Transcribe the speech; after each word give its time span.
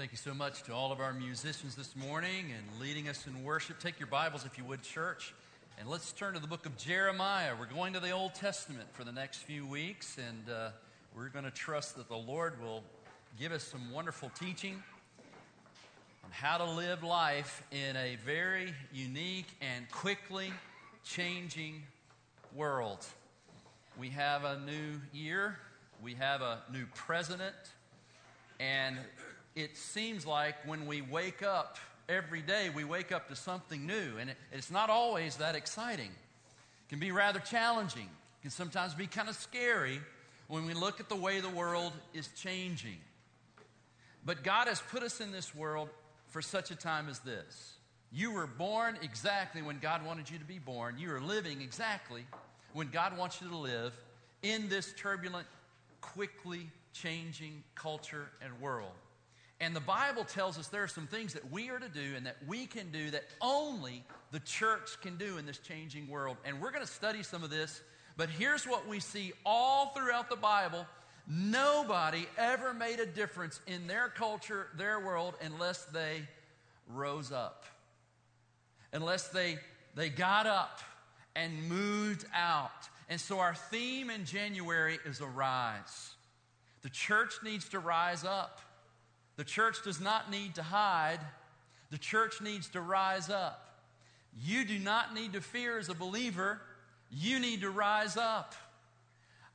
Thank 0.00 0.12
you 0.12 0.16
so 0.16 0.32
much 0.32 0.62
to 0.62 0.72
all 0.72 0.92
of 0.92 1.00
our 1.00 1.12
musicians 1.12 1.74
this 1.74 1.94
morning 1.94 2.46
and 2.56 2.80
leading 2.80 3.06
us 3.10 3.26
in 3.26 3.44
worship. 3.44 3.78
Take 3.78 4.00
your 4.00 4.06
Bibles, 4.06 4.46
if 4.46 4.56
you 4.56 4.64
would, 4.64 4.80
church, 4.80 5.34
and 5.78 5.90
let's 5.90 6.10
turn 6.12 6.32
to 6.32 6.40
the 6.40 6.46
book 6.46 6.64
of 6.64 6.74
Jeremiah. 6.78 7.52
We're 7.60 7.66
going 7.66 7.92
to 7.92 8.00
the 8.00 8.10
Old 8.10 8.34
Testament 8.34 8.88
for 8.94 9.04
the 9.04 9.12
next 9.12 9.42
few 9.42 9.66
weeks, 9.66 10.16
and 10.16 10.48
uh, 10.48 10.70
we're 11.14 11.28
going 11.28 11.44
to 11.44 11.50
trust 11.50 11.98
that 11.98 12.08
the 12.08 12.16
Lord 12.16 12.62
will 12.62 12.82
give 13.38 13.52
us 13.52 13.62
some 13.62 13.92
wonderful 13.92 14.30
teaching 14.30 14.82
on 16.24 16.30
how 16.30 16.56
to 16.56 16.64
live 16.64 17.02
life 17.02 17.62
in 17.70 17.94
a 17.94 18.16
very 18.24 18.72
unique 18.94 19.48
and 19.60 19.86
quickly 19.90 20.50
changing 21.04 21.82
world. 22.54 23.04
We 23.98 24.08
have 24.08 24.44
a 24.44 24.60
new 24.60 24.98
year, 25.12 25.58
we 26.02 26.14
have 26.14 26.40
a 26.40 26.62
new 26.72 26.86
president, 26.94 27.54
and 28.58 28.96
it 29.54 29.76
seems 29.76 30.26
like 30.26 30.54
when 30.66 30.86
we 30.86 31.02
wake 31.02 31.42
up 31.42 31.78
every 32.08 32.42
day, 32.42 32.70
we 32.74 32.84
wake 32.84 33.12
up 33.12 33.28
to 33.28 33.36
something 33.36 33.86
new. 33.86 34.18
And 34.18 34.30
it, 34.30 34.36
it's 34.52 34.70
not 34.70 34.90
always 34.90 35.36
that 35.36 35.54
exciting. 35.54 36.10
It 36.10 36.88
can 36.88 36.98
be 36.98 37.12
rather 37.12 37.40
challenging. 37.40 38.02
It 38.04 38.42
can 38.42 38.50
sometimes 38.50 38.94
be 38.94 39.06
kind 39.06 39.28
of 39.28 39.36
scary 39.36 40.00
when 40.48 40.66
we 40.66 40.74
look 40.74 41.00
at 41.00 41.08
the 41.08 41.16
way 41.16 41.40
the 41.40 41.48
world 41.48 41.92
is 42.12 42.28
changing. 42.36 42.98
But 44.24 44.42
God 44.42 44.68
has 44.68 44.80
put 44.90 45.02
us 45.02 45.20
in 45.20 45.32
this 45.32 45.54
world 45.54 45.88
for 46.28 46.42
such 46.42 46.70
a 46.70 46.76
time 46.76 47.08
as 47.08 47.20
this. 47.20 47.74
You 48.12 48.32
were 48.32 48.46
born 48.46 48.98
exactly 49.02 49.62
when 49.62 49.78
God 49.78 50.04
wanted 50.04 50.28
you 50.28 50.38
to 50.38 50.44
be 50.44 50.58
born. 50.58 50.96
You 50.98 51.14
are 51.14 51.20
living 51.20 51.60
exactly 51.60 52.24
when 52.72 52.88
God 52.88 53.16
wants 53.16 53.40
you 53.40 53.48
to 53.48 53.56
live 53.56 53.96
in 54.42 54.68
this 54.68 54.92
turbulent, 54.96 55.46
quickly 56.00 56.68
changing 56.92 57.62
culture 57.74 58.28
and 58.42 58.60
world. 58.60 58.92
And 59.60 59.76
the 59.76 59.80
Bible 59.80 60.24
tells 60.24 60.58
us 60.58 60.68
there 60.68 60.82
are 60.82 60.88
some 60.88 61.06
things 61.06 61.34
that 61.34 61.52
we 61.52 61.68
are 61.68 61.78
to 61.78 61.88
do 61.88 62.16
and 62.16 62.24
that 62.24 62.36
we 62.46 62.64
can 62.64 62.90
do 62.90 63.10
that 63.10 63.24
only 63.42 64.02
the 64.32 64.40
church 64.40 64.98
can 65.02 65.16
do 65.18 65.36
in 65.36 65.44
this 65.44 65.58
changing 65.58 66.08
world. 66.08 66.38
And 66.46 66.60
we're 66.60 66.70
going 66.70 66.84
to 66.84 66.90
study 66.90 67.22
some 67.22 67.44
of 67.44 67.50
this, 67.50 67.82
but 68.16 68.30
here's 68.30 68.66
what 68.66 68.88
we 68.88 69.00
see 69.00 69.32
all 69.44 69.88
throughout 69.88 70.30
the 70.30 70.36
Bible. 70.36 70.86
Nobody 71.28 72.26
ever 72.38 72.72
made 72.72 73.00
a 73.00 73.06
difference 73.06 73.60
in 73.66 73.86
their 73.86 74.08
culture, 74.08 74.68
their 74.76 74.98
world, 74.98 75.34
unless 75.42 75.84
they 75.86 76.26
rose 76.88 77.30
up. 77.30 77.66
Unless 78.94 79.28
they, 79.28 79.58
they 79.94 80.08
got 80.08 80.46
up 80.46 80.80
and 81.36 81.68
moved 81.68 82.24
out. 82.34 82.88
And 83.10 83.20
so 83.20 83.40
our 83.40 83.54
theme 83.54 84.08
in 84.08 84.24
January 84.24 84.98
is 85.04 85.20
arise. 85.20 86.14
The 86.82 86.88
church 86.88 87.34
needs 87.44 87.68
to 87.68 87.78
rise 87.78 88.24
up. 88.24 88.60
The 89.40 89.44
church 89.44 89.82
does 89.82 90.02
not 90.02 90.30
need 90.30 90.56
to 90.56 90.62
hide, 90.62 91.20
the 91.90 91.96
church 91.96 92.42
needs 92.42 92.68
to 92.72 92.80
rise 92.82 93.30
up. 93.30 93.74
You 94.38 94.66
do 94.66 94.78
not 94.78 95.14
need 95.14 95.32
to 95.32 95.40
fear 95.40 95.78
as 95.78 95.88
a 95.88 95.94
believer, 95.94 96.60
you 97.10 97.40
need 97.40 97.62
to 97.62 97.70
rise 97.70 98.18
up. 98.18 98.54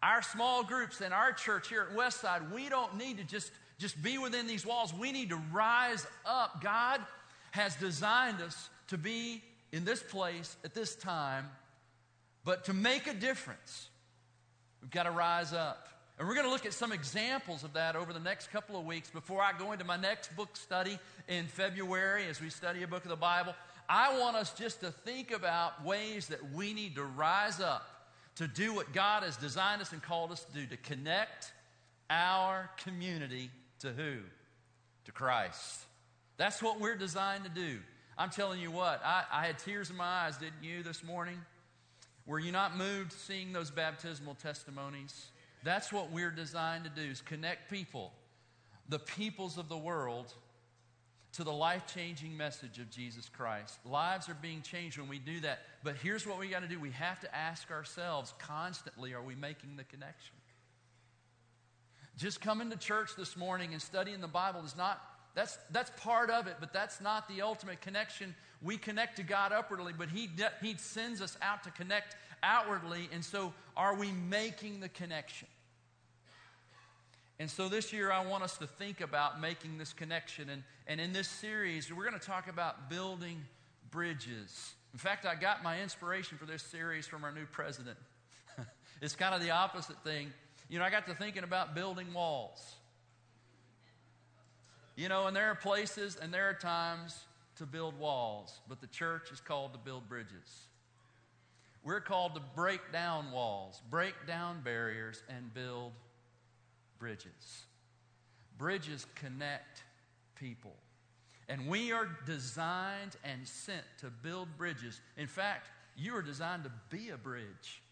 Our 0.02 0.24
small 0.24 0.64
groups 0.64 1.02
and 1.02 1.14
our 1.14 1.34
church 1.34 1.70
here 1.70 1.88
at 1.88 1.96
Westside, 1.96 2.52
we 2.52 2.68
don't 2.68 2.98
need 2.98 3.20
to 3.20 3.24
just, 3.26 3.52
just 3.78 4.02
be 4.02 4.18
within 4.18 4.48
these 4.48 4.66
walls. 4.66 4.92
We 4.92 5.12
need 5.12 5.30
to 5.30 5.40
rise 5.54 6.08
up. 6.26 6.64
God 6.64 7.00
has 7.52 7.76
designed 7.76 8.42
us 8.42 8.72
to 8.88 8.98
be 8.98 9.44
in 9.72 9.86
this 9.86 10.02
place 10.02 10.58
at 10.66 10.74
this 10.74 10.96
time, 10.96 11.48
but 12.44 12.66
to 12.66 12.74
make 12.74 13.06
a 13.06 13.14
difference, 13.14 13.90
we've 14.82 14.90
got 14.90 15.04
to 15.04 15.12
rise 15.12 15.54
up. 15.54 15.90
And 16.18 16.28
we're 16.28 16.36
going 16.36 16.46
to 16.46 16.52
look 16.52 16.66
at 16.66 16.74
some 16.74 16.94
examples 16.94 17.66
of 17.66 17.74
that 17.74 17.98
over 17.98 18.14
the 18.14 18.22
next 18.22 18.50
couple 18.52 18.80
of 18.80 18.86
weeks 18.86 19.10
before 19.10 19.42
I 19.42 19.52
go 19.58 19.74
into 19.74 19.84
my 19.84 19.98
next 19.98 20.34
book 20.36 20.56
study 20.56 20.98
in 21.28 21.48
February 21.48 22.26
as 22.30 22.40
we 22.40 22.50
study 22.50 22.84
a 22.84 22.88
book 22.88 23.04
of 23.04 23.10
the 23.10 23.18
Bible. 23.18 23.54
I 23.90 24.18
want 24.18 24.38
us 24.38 24.54
just 24.54 24.80
to 24.80 24.92
think 24.92 25.32
about 25.32 25.84
ways 25.84 26.28
that 26.28 26.54
we 26.54 26.74
need 26.74 26.96
to 26.96 27.04
rise 27.04 27.60
up 27.60 27.86
to 28.38 28.48
do 28.48 28.74
what 28.74 28.94
God 28.94 29.24
has 29.24 29.36
designed 29.36 29.82
us 29.82 29.92
and 29.92 30.02
called 30.02 30.32
us 30.32 30.44
to 30.46 30.54
do 30.54 30.66
to 30.68 30.78
connect 30.78 31.52
our 32.10 32.70
community 32.78 33.50
to 33.80 33.92
who? 33.92 34.16
To 35.06 35.12
Christ. 35.12 35.82
That's 36.38 36.62
what 36.64 36.80
we're 36.80 36.96
designed 36.96 37.44
to 37.44 37.50
do. 37.50 37.80
I'm 38.18 38.30
telling 38.30 38.62
you 38.62 38.72
what, 38.72 39.02
I, 39.04 39.24
I 39.32 39.46
had 39.46 39.60
tears 39.60 39.90
in 39.90 39.98
my 39.98 40.06
eyes, 40.06 40.38
didn't 40.38 40.64
you, 40.64 40.82
this 40.82 41.04
morning? 41.04 41.40
Were 42.26 42.40
you 42.40 42.54
not 42.54 42.78
moved 42.78 43.12
seeing 43.12 43.52
those 43.52 43.70
baptismal 43.70 44.36
testimonies? 44.36 45.32
That's 45.66 45.92
what 45.92 46.12
we're 46.12 46.32
designed 46.32 46.84
to 46.84 46.92
do 46.92 47.02
is 47.02 47.22
connect 47.22 47.72
people, 47.72 48.14
the 48.88 49.00
peoples 49.00 49.58
of 49.58 49.68
the 49.68 49.78
world, 49.78 50.32
to 51.34 51.44
the 51.44 51.52
life-changing 51.52 52.38
message 52.38 52.78
of 52.78 52.92
Jesus 52.92 53.28
Christ. 53.28 53.80
Lives 53.84 54.30
are 54.30 54.38
being 54.42 54.62
changed 54.62 55.00
when 55.00 55.10
we 55.10 55.18
do 55.18 55.40
that. 55.42 55.64
But 55.84 55.96
here's 55.96 56.26
what 56.26 56.38
we 56.38 56.50
got 56.50 56.62
to 56.62 56.68
do. 56.68 56.80
We 56.80 56.92
have 56.92 57.20
to 57.22 57.36
ask 57.36 57.72
ourselves 57.72 58.34
constantly, 58.38 59.14
are 59.16 59.24
we 59.24 59.34
making 59.34 59.76
the 59.76 59.84
connection? 59.86 60.36
Just 62.16 62.42
coming 62.42 62.70
to 62.70 62.78
church 62.78 63.16
this 63.18 63.36
morning 63.36 63.74
and 63.74 63.82
studying 63.82 64.22
the 64.22 64.28
Bible 64.28 64.64
is 64.64 64.78
not 64.78 65.02
that's, 65.34 65.58
that's 65.70 65.92
part 66.02 66.30
of 66.30 66.48
it, 66.48 66.56
but 66.62 66.72
that's 66.72 67.02
not 67.02 67.28
the 67.28 67.42
ultimate 67.42 67.82
connection. 67.82 68.34
We 68.62 68.78
connect 68.78 69.18
to 69.18 69.24
God 69.24 69.52
upwardly, 69.52 69.92
but 69.92 70.08
he, 70.08 70.30
he 70.62 70.78
sends 70.78 71.22
us 71.22 71.38
out 71.42 71.64
to 71.64 71.72
connect 71.72 72.16
outwardly. 72.42 73.10
And 73.12 73.24
so, 73.24 73.54
are 73.76 73.96
we 73.96 74.14
making 74.14 74.80
the 74.80 74.88
connection? 74.88 75.50
And 77.40 77.50
so 77.50 77.68
this 77.68 77.92
year, 77.92 78.12
I 78.12 78.26
want 78.26 78.44
us 78.44 78.58
to 78.60 78.68
think 78.68 79.02
about 79.02 79.42
making 79.42 79.78
this 79.78 79.92
connection. 79.92 80.50
And, 80.50 80.64
and 80.88 81.02
in 81.02 81.12
this 81.12 81.28
series, 81.28 81.92
we're 81.94 82.08
going 82.08 82.20
to 82.20 82.26
talk 82.26 82.48
about 82.48 82.90
building 82.90 83.42
bridges. 83.92 84.74
In 84.94 85.00
fact, 85.00 85.26
I 85.26 85.36
got 85.36 85.62
my 85.62 85.82
inspiration 85.82 86.38
for 86.38 86.46
this 86.46 86.64
series 86.64 87.08
from 87.08 87.26
our 87.26 87.34
new 87.34 87.46
president. 87.46 87.98
it's 89.02 89.16
kind 89.16 89.36
of 89.36 89.42
the 89.42 89.52
opposite 89.52 90.02
thing. 90.04 90.32
You 90.70 90.80
know, 90.80 90.86
I 90.86 90.90
got 90.90 91.06
to 91.08 91.14
thinking 91.14 91.44
about 91.44 91.76
building 91.76 92.14
walls. 92.14 92.76
You 94.96 95.10
know, 95.10 95.28
and 95.28 95.36
there 95.36 95.52
are 95.52 95.56
places 95.56 96.16
and 96.16 96.34
there 96.34 96.50
are 96.50 96.54
times 96.54 97.20
to 97.58 97.66
build 97.66 98.00
walls, 98.00 98.62
but 98.70 98.80
the 98.80 98.88
church 98.88 99.30
is 99.32 99.42
called 99.42 99.74
to 99.74 99.80
build 99.80 100.08
bridges. 100.08 100.68
We're 101.84 102.00
called 102.00 102.36
to 102.36 102.42
break 102.56 102.94
down 102.94 103.32
walls, 103.32 103.82
break 103.92 104.16
down 104.26 104.62
barriers, 104.62 105.22
and 105.30 105.54
build 105.54 105.92
bridges. 107.06 107.66
Bridges 108.58 109.06
connect 109.14 109.84
people. 110.34 110.74
And 111.48 111.68
we 111.68 111.92
are 111.92 112.10
designed 112.26 113.16
and 113.24 113.48
sent 113.48 113.84
to 114.00 114.08
build 114.08 114.48
bridges. 114.58 115.00
In 115.16 115.28
fact, 115.28 115.70
you 115.96 116.16
are 116.16 116.24
designed 116.24 116.64
to 116.64 116.72
be 116.90 117.12
a 117.12 117.18
bridge 117.18 117.84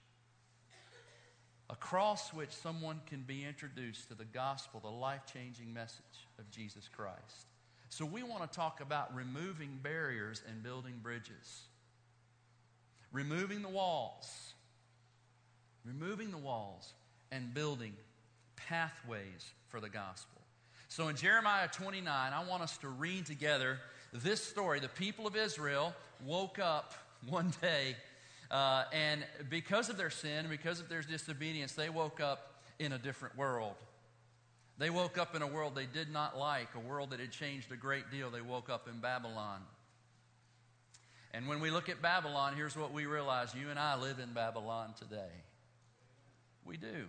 across 1.70 2.34
which 2.34 2.50
someone 2.50 3.02
can 3.06 3.22
be 3.22 3.46
introduced 3.46 4.10
to 4.10 4.16
the 4.16 4.26
gospel, 4.26 4.80
the 4.80 4.90
life 4.90 5.22
changing 5.32 5.72
message 5.72 6.28
of 6.40 6.50
Jesus 6.50 6.90
Christ. 6.92 7.46
So, 7.90 8.06
we 8.06 8.24
want 8.24 8.42
to 8.42 8.56
talk 8.56 8.82
about 8.82 9.14
removing 9.14 9.80
barriers 9.84 10.42
and 10.50 10.64
building 10.64 10.96
bridges. 11.04 11.66
Removing 13.12 13.62
the 13.62 13.70
walls, 13.70 14.54
removing 15.86 16.32
the 16.32 16.38
walls, 16.38 16.94
and 17.32 17.54
building 17.54 17.94
pathways 18.68 19.52
for 19.70 19.80
the 19.80 19.90
gospel. 19.90 20.42
So 20.90 21.08
in 21.08 21.16
Jeremiah 21.16 21.68
29, 21.68 22.08
I 22.08 22.44
want 22.48 22.62
us 22.62 22.78
to 22.80 22.88
read 22.88 23.26
together 23.26 23.80
this 24.12 24.44
story. 24.44 24.80
The 24.80 24.90
people 24.90 25.26
of 25.26 25.36
Israel 25.36 25.94
woke 26.24 26.60
up 26.60 26.94
one 27.28 27.52
day, 27.62 27.96
uh, 28.52 28.84
and 28.94 29.26
because 29.50 29.90
of 29.90 29.98
their 29.98 30.10
sin, 30.10 30.46
because 30.50 30.80
of 30.80 30.90
their 30.90 31.02
disobedience, 31.02 31.74
they 31.74 31.90
woke 31.90 32.20
up 32.20 32.62
in 32.80 32.92
a 32.92 32.98
different 32.98 33.38
world. 33.38 33.76
They 34.78 34.90
woke 34.90 35.18
up 35.18 35.36
in 35.36 35.42
a 35.42 35.48
world 35.48 35.76
they 35.76 35.86
did 35.86 36.12
not 36.12 36.38
like, 36.38 36.70
a 36.76 36.80
world 36.80 37.12
that 37.12 37.20
had 37.20 37.32
changed 37.32 37.72
a 37.72 37.76
great 37.76 38.12
deal. 38.12 38.30
They 38.30 38.42
woke 38.42 38.70
up 38.70 38.88
in 38.88 39.00
Babylon. 39.00 39.62
And 41.34 41.48
when 41.48 41.60
we 41.60 41.72
look 41.72 41.90
at 41.90 42.02
Babylon, 42.02 42.54
here's 42.56 42.76
what 42.76 42.92
we 42.94 43.06
realize 43.06 43.56
you 43.56 43.70
and 43.70 43.80
I 43.80 44.00
live 44.00 44.20
in 44.20 44.34
Babylon 44.34 44.94
today. 45.00 45.32
We 46.66 46.78
do. 46.78 47.08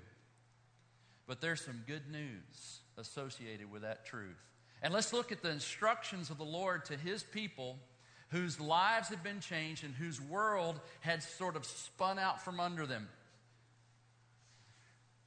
But 1.27 1.41
there's 1.41 1.61
some 1.61 1.83
good 1.87 2.11
news 2.11 2.81
associated 2.99 3.71
with 3.71 3.83
that 3.83 4.05
truth. 4.05 4.37
And 4.83 4.93
let's 4.93 5.13
look 5.13 5.33
at 5.33 5.43
the 5.43 5.51
instructions 5.51 6.31
of 6.31 6.39
the 6.39 6.45
Lord 6.45 6.85
to 6.87 6.97
his 6.97 7.23
people 7.23 7.79
whose 8.29 8.61
lives 8.61 9.09
had 9.09 9.23
been 9.23 9.41
changed 9.41 9.85
and 9.85 9.95
whose 9.95 10.21
world 10.21 10.81
had 11.01 11.23
sort 11.23 11.57
of 11.57 11.65
spun 11.65 12.19
out 12.19 12.43
from 12.43 12.61
under 12.61 12.87
them. 12.87 13.09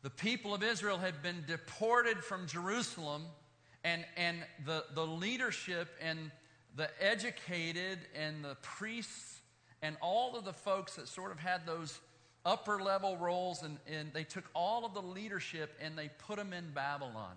The 0.04 0.10
people 0.10 0.54
of 0.54 0.62
Israel 0.62 0.98
had 0.98 1.24
been 1.24 1.44
deported 1.48 2.24
from 2.24 2.48
Jerusalem, 2.48 3.24
and, 3.84 4.06
and 4.16 4.38
the, 4.66 4.86
the 4.94 5.06
leadership 5.06 5.90
and 6.02 6.32
the 6.76 6.90
educated 7.02 8.00
and 8.16 8.44
the 8.44 8.56
priests 8.62 9.42
and 9.82 9.98
all 10.02 10.36
of 10.38 10.46
the 10.46 10.54
folks 10.54 10.96
that 10.96 11.08
sort 11.08 11.32
of 11.32 11.40
had 11.40 11.66
those 11.66 12.00
upper 12.48 12.82
level 12.82 13.18
roles, 13.18 13.62
and, 13.62 13.78
and 13.88 14.12
they 14.14 14.24
took 14.24 14.46
all 14.56 14.86
of 14.86 14.94
the 14.94 15.02
leadership 15.02 15.76
and 15.82 15.98
they 15.98 16.10
put 16.26 16.38
them 16.38 16.54
in 16.54 16.72
Babylon. 16.74 17.36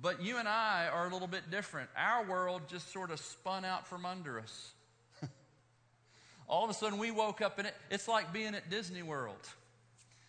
But 0.00 0.22
you 0.22 0.38
and 0.38 0.48
I 0.48 0.88
are 0.90 1.06
a 1.06 1.12
little 1.12 1.28
bit 1.28 1.50
different. 1.50 1.90
Our 1.96 2.24
world 2.24 2.62
just 2.68 2.92
sort 2.92 3.10
of 3.10 3.20
spun 3.20 3.64
out 3.66 3.86
from 3.86 4.06
under 4.06 4.40
us. 4.40 4.72
All 6.48 6.64
of 6.64 6.70
a 6.70 6.74
sudden, 6.74 6.98
we 6.98 7.10
woke 7.10 7.42
up 7.42 7.58
in 7.58 7.66
it. 7.66 7.74
It's 7.90 8.08
like 8.08 8.32
being 8.32 8.54
at 8.54 8.70
Disney 8.70 9.02
World. 9.02 9.46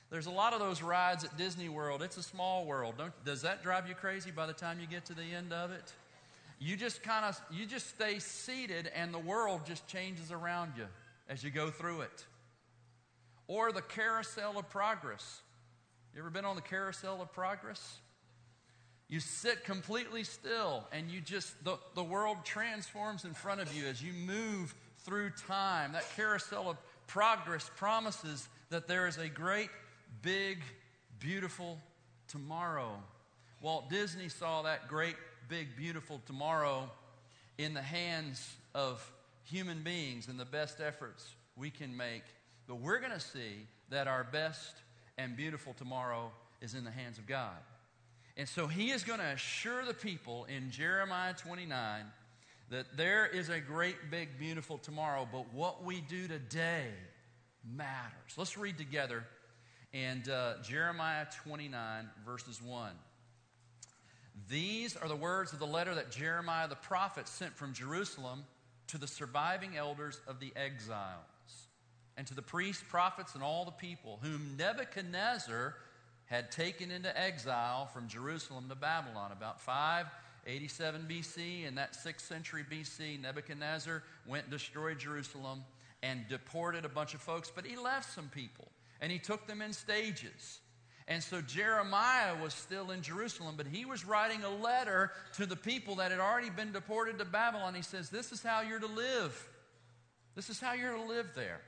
There's 0.10 0.26
a 0.26 0.32
lot 0.32 0.52
of 0.52 0.60
those 0.60 0.82
rides 0.82 1.24
at 1.24 1.38
Disney 1.38 1.70
World. 1.70 2.04
It's 2.04 2.18
a 2.18 2.24
small 2.24 2.66
world. 2.66 2.96
Don't, 2.98 3.14
does 3.24 3.44
that 3.44 3.64
drive 3.64 3.88
you 3.88 3.96
crazy 3.96 4.32
by 4.32 4.46
the 4.46 4.54
time 4.54 4.82
you 4.82 4.86
get 4.86 5.06
to 5.06 5.14
the 5.14 5.24
end 5.24 5.54
of 5.54 5.72
it? 5.72 5.94
You 6.60 6.76
just 6.76 7.02
kind 7.02 7.26
of 7.26 7.42
you 7.50 7.66
just 7.66 7.88
stay 7.90 8.20
seated 8.20 8.92
and 8.94 9.14
the 9.14 9.20
world 9.20 9.62
just 9.66 9.88
changes 9.88 10.32
around 10.32 10.74
you 10.78 10.86
as 11.30 11.44
you 11.44 11.50
go 11.50 11.70
through 11.70 12.02
it. 12.02 12.26
Or 13.48 13.72
the 13.72 13.82
carousel 13.82 14.58
of 14.58 14.70
progress. 14.70 15.42
You 16.14 16.22
ever 16.22 16.30
been 16.30 16.46
on 16.46 16.56
the 16.56 16.62
carousel 16.62 17.22
of 17.22 17.32
progress? 17.34 18.00
You 19.10 19.20
sit 19.20 19.64
completely 19.64 20.24
still 20.24 20.88
and 20.92 21.10
you 21.10 21.22
just, 21.22 21.64
the, 21.64 21.78
the 21.96 22.04
world 22.04 22.38
transforms 22.44 23.26
in 23.26 23.34
front 23.34 23.62
of 23.62 23.74
you 23.76 23.86
as 23.86 24.02
you 24.02 24.14
move 24.14 24.74
through 25.00 25.32
time. 25.48 25.94
That 25.94 26.06
carousel 26.16 26.70
of 26.70 26.78
progress 27.08 27.70
promises 27.76 28.48
that 28.70 28.88
there 28.88 29.08
is 29.08 29.18
a 29.18 29.28
great, 29.28 29.70
big, 30.22 30.60
beautiful 31.20 31.78
tomorrow. 32.28 32.92
Walt 33.62 33.90
Disney 33.90 34.30
saw 34.30 34.64
that 34.64 34.88
great, 34.88 35.16
big, 35.48 35.76
beautiful 35.76 36.22
tomorrow 36.26 36.90
in 37.58 37.74
the 37.74 37.82
hands 37.82 38.56
of 38.74 39.12
human 39.44 39.84
beings 39.84 40.28
and 40.28 40.40
the 40.40 40.46
best 40.46 40.80
efforts 40.80 41.28
we 41.56 41.70
can 41.70 41.96
make. 41.96 42.24
But 42.68 42.76
we're 42.76 43.00
going 43.00 43.12
to 43.12 43.20
see 43.20 43.68
that 43.90 44.08
our 44.08 44.24
best 44.24 44.76
and 45.18 45.36
beautiful 45.36 45.74
tomorrow 45.74 46.32
is 46.62 46.74
in 46.74 46.84
the 46.84 46.92
hands 46.92 47.18
of 47.18 47.28
God. 47.28 47.58
And 48.36 48.48
so 48.48 48.68
he 48.68 48.90
is 48.90 49.04
going 49.04 49.20
to 49.20 49.28
assure 49.28 49.86
the 49.86 49.94
people 49.94 50.46
in 50.46 50.72
Jeremiah 50.72 51.34
29 51.34 52.06
that 52.70 52.98
there 52.98 53.28
is 53.28 53.50
a 53.50 53.60
great, 53.60 54.10
big, 54.10 54.40
beautiful 54.40 54.78
tomorrow, 54.80 55.28
but 55.32 55.54
what 55.54 55.84
we 55.84 56.02
do 56.02 56.28
today 56.28 56.88
matters. 57.64 58.34
Let's 58.36 58.58
read 58.58 58.78
together 58.78 59.26
in 59.92 60.24
uh, 60.30 60.62
Jeremiah 60.64 61.28
29, 61.44 62.10
verses 62.26 62.62
1. 62.62 62.92
These 64.50 64.96
are 64.98 65.08
the 65.08 65.16
words 65.16 65.54
of 65.54 65.60
the 65.60 65.68
letter 65.68 65.94
that 65.94 66.12
Jeremiah 66.12 66.68
the 66.68 66.76
prophet 66.76 67.28
sent 67.28 67.56
from 67.56 67.74
Jerusalem 67.74 68.44
to 68.88 68.98
the 68.98 69.08
surviving 69.08 69.78
elders 69.78 70.20
of 70.28 70.40
the 70.40 70.52
exiles, 70.56 71.26
and 72.18 72.28
to 72.28 72.36
the 72.36 72.42
priests, 72.42 72.84
prophets, 72.88 73.34
and 73.36 73.44
all 73.44 73.66
the 73.66 73.72
people, 73.72 74.20
whom 74.22 74.56
Nebuchadnezzar 74.58 75.76
had 76.26 76.52
taken 76.52 76.92
into 76.92 77.20
exile 77.20 77.88
from 77.88 78.08
Jerusalem 78.08 78.70
to 78.70 78.76
Babylon. 78.76 79.32
About 79.32 79.62
587 79.62 81.06
BC, 81.10 81.68
in 81.68 81.76
that 81.76 81.94
6th 81.94 82.22
century 82.22 82.64
BC, 82.70 83.22
Nebuchadnezzar 83.22 84.04
went 84.28 84.46
and 84.46 84.52
destroyed 84.52 85.00
Jerusalem 85.00 85.64
and 86.02 86.28
deported 86.28 86.86
a 86.86 86.90
bunch 86.90 87.14
of 87.14 87.22
folks, 87.22 87.52
but 87.54 87.66
he 87.66 87.76
left 87.76 88.14
some 88.14 88.30
people 88.30 88.68
and 89.02 89.12
he 89.12 89.20
took 89.20 89.48
them 89.48 89.62
in 89.62 89.74
stages. 89.74 90.60
And 91.08 91.22
so 91.22 91.42
Jeremiah 91.42 92.36
was 92.42 92.54
still 92.54 92.92
in 92.92 93.02
Jerusalem, 93.02 93.56
but 93.58 93.68
he 93.68 93.84
was 93.84 94.06
writing 94.06 94.44
a 94.44 94.50
letter 94.50 95.12
to 95.34 95.46
the 95.46 95.56
people 95.56 95.96
that 95.96 96.12
had 96.12 96.20
already 96.20 96.50
been 96.50 96.72
deported 96.72 97.20
to 97.20 97.26
Babylon. 97.26 97.76
He 97.76 97.82
says, 97.82 98.10
This 98.10 98.32
is 98.32 98.42
how 98.42 98.62
you're 98.62 98.80
to 98.80 98.88
live. 98.88 99.50
This 100.36 100.50
is 100.50 100.60
how 100.60 100.74
you're 100.74 100.96
to 100.96 101.04
live 101.04 101.32
there. 101.36 101.60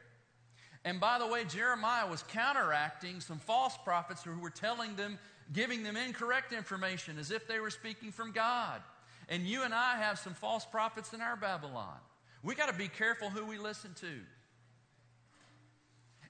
And 0.85 0.99
by 0.99 1.17
the 1.17 1.25
way, 1.25 1.43
Jeremiah 1.43 2.07
was 2.07 2.23
counteracting 2.23 3.19
some 3.19 3.39
false 3.39 3.75
prophets 3.83 4.23
who 4.23 4.39
were 4.39 4.51
telling 4.51 4.95
them, 4.95 5.17
giving 5.51 5.81
them 5.81 5.97
incorrect 5.97 6.53
information 6.53 7.17
as 7.17 7.31
if 7.31 7.47
they 7.47 7.59
were 7.59 7.71
speaking 7.71 8.11
from 8.11 8.31
God. 8.31 8.81
And 9.27 9.47
you 9.47 9.63
and 9.63 9.73
I 9.73 9.95
have 9.97 10.19
some 10.19 10.35
false 10.35 10.63
prophets 10.63 11.11
in 11.11 11.21
our 11.21 11.35
Babylon. 11.35 11.97
We 12.43 12.53
got 12.53 12.69
to 12.69 12.77
be 12.77 12.87
careful 12.87 13.29
who 13.29 13.43
we 13.45 13.57
listen 13.57 13.95
to. 14.01 14.11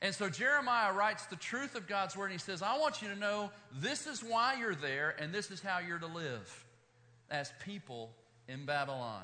And 0.02 0.16
so 0.16 0.30
Jeremiah 0.30 0.94
writes 0.94 1.25
the 1.25 1.36
truth 1.36 1.75
of 1.75 1.88
God's 1.88 2.16
word, 2.16 2.25
and 2.25 2.34
he 2.34 2.40
says, 2.40 2.62
I 2.62 2.78
want 2.78 3.01
you 3.01 3.10
to 3.10 3.16
know 3.16 3.51
this 3.74 4.08
is 4.08 4.24
why 4.24 4.56
you're 4.58 4.75
there, 4.75 5.16
and 5.19 5.34
this 5.34 5.51
is 5.51 5.62
how 5.62 5.80
you're 5.80 6.00
to 6.00 6.08
live 6.08 6.66
as 7.30 7.51
people 7.66 8.12
in 8.48 8.66
Babylon. 8.66 9.24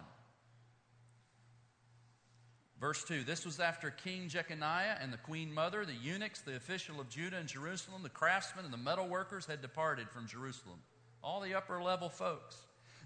Verse 2.81 3.03
2 3.03 3.23
This 3.23 3.45
was 3.45 3.59
after 3.59 3.91
King 3.91 4.27
Jeconiah 4.27 4.97
and 4.99 5.13
the 5.13 5.17
queen 5.17 5.53
mother, 5.53 5.85
the 5.85 5.93
eunuchs, 5.93 6.41
the 6.41 6.55
official 6.55 6.99
of 6.99 7.09
Judah 7.09 7.37
and 7.37 7.47
Jerusalem, 7.47 8.01
the 8.01 8.09
craftsmen, 8.09 8.65
and 8.65 8.73
the 8.73 8.77
metal 8.77 9.07
workers 9.07 9.45
had 9.45 9.61
departed 9.61 10.09
from 10.09 10.27
Jerusalem. 10.27 10.79
All 11.23 11.39
the 11.39 11.53
upper 11.53 11.81
level 11.81 12.09
folks. 12.09 12.57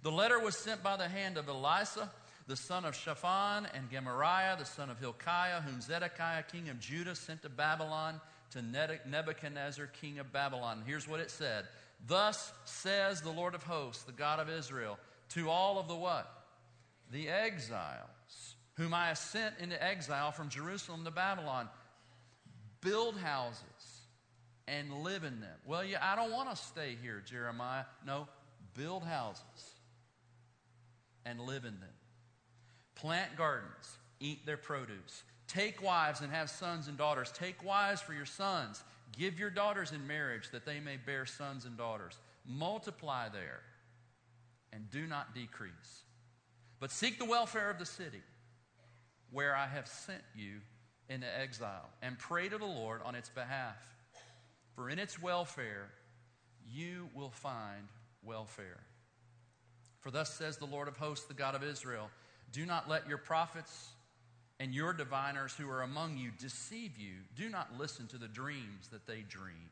The 0.02 0.12
letter 0.12 0.40
was 0.40 0.56
sent 0.56 0.82
by 0.82 0.96
the 0.96 1.10
hand 1.10 1.38
of 1.38 1.48
Elasah, 1.48 2.10
the 2.48 2.56
son 2.56 2.86
of 2.86 2.96
Shaphan, 2.96 3.68
and 3.74 3.92
Gemariah, 3.92 4.58
the 4.58 4.66
son 4.66 4.90
of 4.90 5.00
Hilkiah, 5.00 5.62
whom 5.62 5.82
Zedekiah, 5.82 6.44
king 6.44 6.70
of 6.70 6.80
Judah, 6.80 7.16
sent 7.16 7.42
to 7.42 7.50
Babylon 7.50 8.22
to 8.52 8.62
Nebuchadnezzar, 8.62 9.88
king 9.88 10.20
of 10.20 10.32
Babylon. 10.32 10.84
Here's 10.86 11.08
what 11.08 11.20
it 11.20 11.30
said 11.30 11.66
Thus 12.08 12.54
says 12.64 13.22
the 13.22 13.32
Lord 13.32 13.54
of 13.54 13.64
hosts, 13.64 14.04
the 14.04 14.14
God 14.14 14.40
of 14.40 14.50
Israel, 14.50 14.98
to 15.30 15.50
all 15.50 15.80
of 15.80 15.90
the 15.90 15.96
what? 15.96 16.32
The 17.12 17.28
exiles 17.28 18.55
whom 18.76 18.94
I 18.94 19.08
have 19.08 19.18
sent 19.18 19.56
into 19.60 19.82
exile 19.82 20.32
from 20.32 20.50
Jerusalem 20.50 21.04
to 21.06 21.12
Babylon. 21.12 21.70
Build 22.82 23.18
houses 23.18 23.64
and 24.68 25.04
live 25.04 25.24
in 25.24 25.40
them. 25.40 25.58
Well, 25.66 25.84
yeah, 25.84 26.00
I 26.02 26.16
don't 26.16 26.32
want 26.32 26.50
to 26.50 26.56
stay 26.56 26.98
here, 27.02 27.24
Jeremiah. 27.26 27.86
No, 28.06 28.28
build 28.74 29.04
houses 29.04 29.44
and 31.26 31.40
live 31.40 31.66
in 31.66 31.80
them. 31.80 31.90
Plant 32.96 33.36
gardens, 33.38 33.98
eat 34.20 34.46
their 34.46 34.58
produce. 34.58 35.24
Take 35.48 35.82
wives 35.82 36.22
and 36.22 36.32
have 36.32 36.50
sons 36.50 36.88
and 36.88 36.98
daughters. 36.98 37.32
Take 37.32 37.64
wives 37.64 38.02
for 38.02 38.14
your 38.14 38.26
sons. 38.26 38.84
Give 39.18 39.40
your 39.40 39.50
daughters 39.50 39.92
in 39.92 40.06
marriage 40.06 40.50
that 40.52 40.66
they 40.66 40.80
may 40.80 40.98
bear 40.98 41.26
sons 41.26 41.66
and 41.66 41.78
daughters. 41.78 42.18
Multiply 42.46 43.30
there 43.30 43.62
and 44.74 44.90
do 44.90 45.08
not 45.08 45.34
decrease. 45.34 46.04
But 46.80 46.92
seek 46.92 47.20
the 47.20 47.26
welfare 47.26 47.70
of 47.70 47.80
the 47.80 47.86
city 47.86 48.22
where 49.36 49.54
I 49.54 49.68
have 49.68 49.86
sent 49.86 50.24
you 50.34 50.62
into 51.10 51.28
exile, 51.40 51.90
and 52.02 52.18
pray 52.18 52.48
to 52.48 52.58
the 52.58 52.66
Lord 52.66 53.02
on 53.04 53.16
its 53.16 53.28
behalf. 53.28 53.76
For 54.76 54.90
in 54.90 54.98
its 54.98 55.22
welfare 55.22 55.90
you 56.72 57.10
will 57.14 57.32
find 57.32 57.90
welfare. 58.24 58.80
For 60.00 60.10
thus 60.10 60.34
says 60.34 60.56
the 60.56 60.66
Lord 60.66 60.88
of 60.88 60.96
hosts, 60.96 61.26
the 61.26 61.34
God 61.34 61.54
of 61.54 61.64
Israel 61.64 62.10
Do 62.54 62.66
not 62.66 62.88
let 62.90 63.10
your 63.10 63.18
prophets 63.18 63.90
and 64.58 64.74
your 64.74 64.94
diviners 64.94 65.54
who 65.54 65.70
are 65.70 65.82
among 65.82 66.18
you 66.18 66.32
deceive 66.40 66.98
you. 66.98 67.16
Do 67.36 67.50
not 67.50 67.78
listen 67.78 68.08
to 68.08 68.18
the 68.18 68.30
dreams 68.30 68.88
that 68.94 69.06
they 69.06 69.20
dream. 69.28 69.70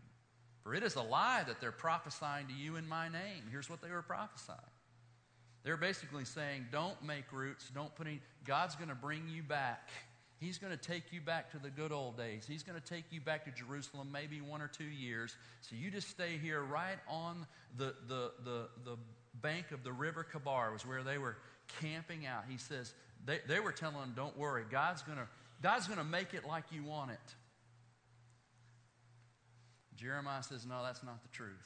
For 0.62 0.76
it 0.76 0.84
is 0.84 0.96
a 0.96 1.02
lie 1.02 1.44
that 1.48 1.62
they're 1.62 1.72
prophesying 1.72 2.48
to 2.48 2.54
you 2.54 2.76
in 2.76 2.88
my 2.88 3.08
name. 3.08 3.44
Here's 3.50 3.70
what 3.70 3.82
they 3.82 3.92
were 3.92 4.02
prophesying 4.02 4.60
they're 5.64 5.78
basically 5.78 6.26
saying, 6.26 6.68
don't 6.72 7.02
make 7.04 7.32
roots, 7.32 7.72
don't 7.74 7.94
put 7.96 8.08
any, 8.08 8.22
God's 8.46 8.76
going 8.76 8.90
to 8.90 8.96
bring 8.96 9.28
you 9.30 9.44
back. 9.44 9.90
He's 10.40 10.58
going 10.58 10.78
to 10.78 10.78
take 10.78 11.14
you 11.14 11.22
back 11.22 11.52
to 11.52 11.58
the 11.58 11.70
good 11.70 11.94
old 11.94 12.18
days. 12.18 12.46
He's 12.46 12.64
going 12.64 12.80
to 12.80 12.86
take 12.86 13.06
you 13.12 13.22
back 13.22 13.46
to 13.46 13.52
Jerusalem 13.52 14.10
maybe 14.12 14.42
one 14.42 14.62
or 14.62 14.68
two 14.68 14.84
years. 14.84 15.38
So 15.62 15.78
you 15.78 15.90
just 15.90 16.10
stay 16.10 16.38
here 16.38 16.62
right 16.62 16.98
on 17.08 17.48
the, 17.78 17.96
the, 18.10 18.32
the, 18.44 18.68
the 18.84 18.98
bank 19.42 19.72
of 19.72 19.86
the 19.86 19.94
river 19.94 20.24
Kabar, 20.24 20.74
was 20.74 20.86
where 20.86 21.02
they 21.02 21.18
were 21.18 21.38
camping 21.80 22.26
out. 22.26 22.44
He 22.50 22.58
says, 22.58 22.94
they, 23.26 23.40
they 23.48 23.62
were 23.62 23.72
telling 23.72 24.00
them, 24.00 24.14
don't 24.18 24.38
worry, 24.38 24.64
God's 24.70 25.02
going 25.02 25.18
to 25.18 25.28
God's 25.62 25.88
going 25.88 25.98
to 25.98 26.04
make 26.04 26.34
it 26.34 26.46
like 26.46 26.66
you 26.72 26.84
want 26.84 27.12
it. 27.12 27.36
Jeremiah 29.96 30.44
says, 30.44 30.66
no, 30.66 30.84
that's 30.84 31.04
not 31.04 31.24
the 31.24 31.30
truth. 31.30 31.64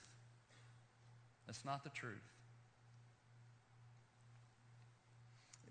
That's 1.48 1.66
not 1.66 1.84
the 1.84 1.90
truth. 1.90 2.22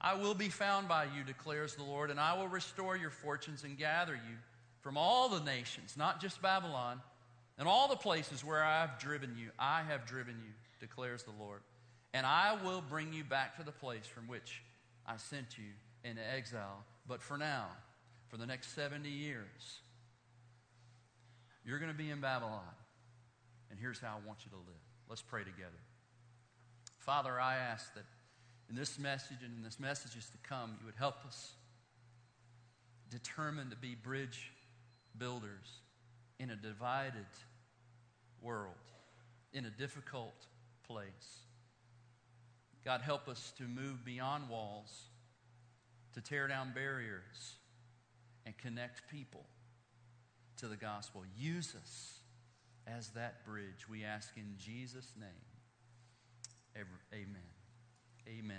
I 0.00 0.14
will 0.14 0.34
be 0.34 0.48
found 0.48 0.88
by 0.88 1.04
you, 1.04 1.24
declares 1.24 1.74
the 1.74 1.82
Lord, 1.82 2.10
and 2.10 2.20
I 2.20 2.36
will 2.36 2.48
restore 2.48 2.96
your 2.96 3.10
fortunes 3.10 3.64
and 3.64 3.78
gather 3.78 4.14
you 4.14 4.36
from 4.80 4.96
all 4.96 5.28
the 5.28 5.40
nations, 5.40 5.96
not 5.96 6.20
just 6.20 6.40
Babylon, 6.42 7.00
and 7.58 7.66
all 7.66 7.88
the 7.88 7.96
places 7.96 8.44
where 8.44 8.62
I 8.62 8.80
have 8.82 8.98
driven 8.98 9.34
you. 9.38 9.48
I 9.58 9.82
have 9.88 10.06
driven 10.06 10.34
you, 10.44 10.52
declares 10.80 11.22
the 11.22 11.32
Lord. 11.42 11.62
and 12.16 12.24
I 12.24 12.56
will 12.64 12.80
bring 12.80 13.12
you 13.12 13.24
back 13.24 13.56
to 13.58 13.62
the 13.62 13.72
place 13.72 14.06
from 14.06 14.26
which 14.26 14.62
I 15.06 15.18
sent 15.18 15.58
you 15.58 15.64
into 16.02 16.22
exile. 16.34 16.82
But 17.06 17.20
for 17.20 17.36
now, 17.36 17.66
for 18.28 18.38
the 18.38 18.46
next 18.46 18.74
70 18.74 19.06
years, 19.06 19.80
you're 21.62 21.78
going 21.78 21.92
to 21.92 21.98
be 21.98 22.10
in 22.10 22.22
Babylon. 22.22 22.62
And 23.70 23.78
here's 23.78 24.00
how 24.00 24.16
I 24.16 24.26
want 24.26 24.38
you 24.46 24.50
to 24.52 24.56
live. 24.56 24.80
Let's 25.10 25.20
pray 25.20 25.44
together. 25.44 25.82
Father, 26.98 27.38
I 27.38 27.56
ask 27.56 27.92
that 27.94 28.04
in 28.68 28.74
this 28.74 28.98
message 28.98 29.38
and 29.44 29.56
in 29.56 29.62
this 29.62 29.78
messages 29.78 30.28
to 30.30 30.48
come, 30.48 30.76
you 30.80 30.86
would 30.86 30.96
help 30.96 31.24
us 31.26 31.52
determined 33.10 33.70
to 33.70 33.76
be 33.76 33.94
bridge 33.94 34.52
builders 35.18 35.80
in 36.38 36.50
a 36.50 36.56
divided 36.56 37.26
world, 38.42 38.74
in 39.52 39.64
a 39.64 39.70
difficult 39.70 40.34
place. 40.86 41.40
God, 42.84 43.00
help 43.00 43.28
us 43.28 43.52
to 43.58 43.64
move 43.64 44.04
beyond 44.04 44.48
walls, 44.48 44.92
to 46.14 46.20
tear 46.20 46.46
down 46.46 46.72
barriers, 46.74 47.56
and 48.44 48.56
connect 48.58 49.10
people 49.10 49.44
to 50.58 50.68
the 50.68 50.76
gospel. 50.76 51.22
Use 51.36 51.74
us 51.80 52.20
as 52.86 53.10
that 53.10 53.44
bridge. 53.44 53.88
We 53.90 54.04
ask 54.04 54.30
in 54.36 54.54
Jesus' 54.58 55.12
name. 55.18 55.28
Amen. 57.12 57.55
Amen. 58.28 58.56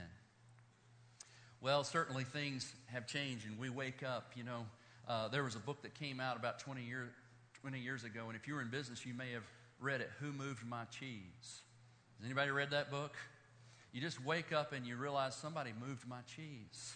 Well, 1.60 1.84
certainly 1.84 2.24
things 2.24 2.74
have 2.86 3.08
changed, 3.08 3.46
and 3.46 3.60
we 3.60 3.70
wake 3.70 4.02
up. 4.04 4.32
You 4.36 4.44
know, 4.44 4.66
uh, 5.08 5.28
there 5.28 5.44
was 5.44 5.56
a 5.56 5.60
book 5.60 5.82
that 5.82 5.94
came 5.96 6.20
out 6.20 6.38
about 6.38 6.60
20, 6.60 6.84
year, 6.84 7.10
20 7.62 7.80
years 7.80 8.04
ago, 8.04 8.26
and 8.28 8.36
if 8.36 8.48
you 8.48 8.54
were 8.54 8.62
in 8.62 8.70
business, 8.70 9.06
you 9.06 9.14
may 9.14 9.32
have 9.32 9.44
read 9.80 10.02
it 10.02 10.10
Who 10.20 10.32
Moved 10.32 10.66
My 10.66 10.86
Cheese? 10.86 11.62
Has 12.18 12.26
anybody 12.26 12.52
read 12.52 12.72
that 12.72 12.90
book? 12.90 13.16
You 13.92 14.02
just 14.02 14.24
wake 14.24 14.54
up 14.54 14.74
and 14.74 14.86
you 14.86 14.96
realize 14.96 15.36
somebody 15.36 15.72
moved 15.86 16.08
my 16.08 16.22
cheese. 16.36 16.96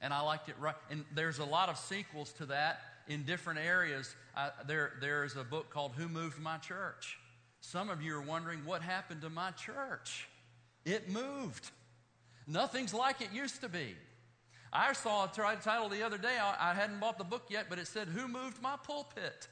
And 0.00 0.12
I 0.14 0.20
liked 0.20 0.48
it 0.48 0.54
right. 0.60 0.74
And 0.90 1.04
there's 1.14 1.38
a 1.38 1.44
lot 1.44 1.68
of 1.68 1.76
sequels 1.76 2.32
to 2.34 2.46
that 2.46 2.80
in 3.08 3.24
different 3.24 3.58
areas. 3.60 4.14
I, 4.36 4.50
there, 4.66 4.92
there's 5.00 5.36
a 5.36 5.44
book 5.44 5.70
called 5.70 5.92
Who 5.96 6.08
Moved 6.08 6.40
My 6.40 6.58
Church? 6.58 7.18
Some 7.60 7.90
of 7.90 8.02
you 8.02 8.16
are 8.16 8.22
wondering 8.22 8.60
what 8.64 8.82
happened 8.82 9.22
to 9.22 9.30
my 9.30 9.50
church. 9.52 10.28
It 10.84 11.10
moved. 11.10 11.70
Nothing's 12.48 12.94
like 12.94 13.20
it 13.20 13.28
used 13.32 13.60
to 13.60 13.68
be. 13.68 13.94
I 14.72 14.92
saw 14.94 15.24
a 15.24 15.28
title 15.28 15.88
the 15.88 16.02
other 16.02 16.18
day. 16.18 16.36
I 16.38 16.74
hadn't 16.74 16.98
bought 16.98 17.18
the 17.18 17.24
book 17.24 17.44
yet, 17.50 17.66
but 17.68 17.78
it 17.78 17.86
said, 17.86 18.08
Who 18.08 18.26
Moved 18.26 18.60
My 18.62 18.76
Pulpit? 18.82 19.48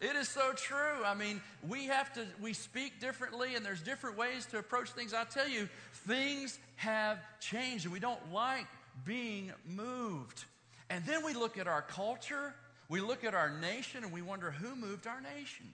It 0.00 0.14
is 0.14 0.28
so 0.28 0.52
true. 0.52 1.04
I 1.04 1.14
mean, 1.14 1.40
we 1.66 1.86
have 1.86 2.12
to, 2.14 2.26
we 2.40 2.52
speak 2.52 3.00
differently 3.00 3.54
and 3.54 3.64
there's 3.64 3.80
different 3.80 4.18
ways 4.18 4.44
to 4.46 4.58
approach 4.58 4.90
things. 4.90 5.14
I 5.14 5.24
tell 5.24 5.48
you, 5.48 5.68
things 6.06 6.58
have 6.76 7.18
changed 7.40 7.84
and 7.86 7.94
we 7.94 8.00
don't 8.00 8.32
like 8.32 8.66
being 9.06 9.52
moved. 9.66 10.44
And 10.90 11.04
then 11.06 11.24
we 11.24 11.32
look 11.32 11.56
at 11.56 11.66
our 11.66 11.82
culture, 11.82 12.54
we 12.88 13.00
look 13.00 13.24
at 13.24 13.34
our 13.34 13.50
nation, 13.50 14.04
and 14.04 14.12
we 14.12 14.22
wonder 14.22 14.50
who 14.50 14.76
moved 14.76 15.06
our 15.06 15.20
nation? 15.20 15.66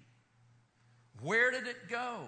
Where 1.21 1.51
did 1.51 1.67
it 1.67 1.89
go? 1.89 2.21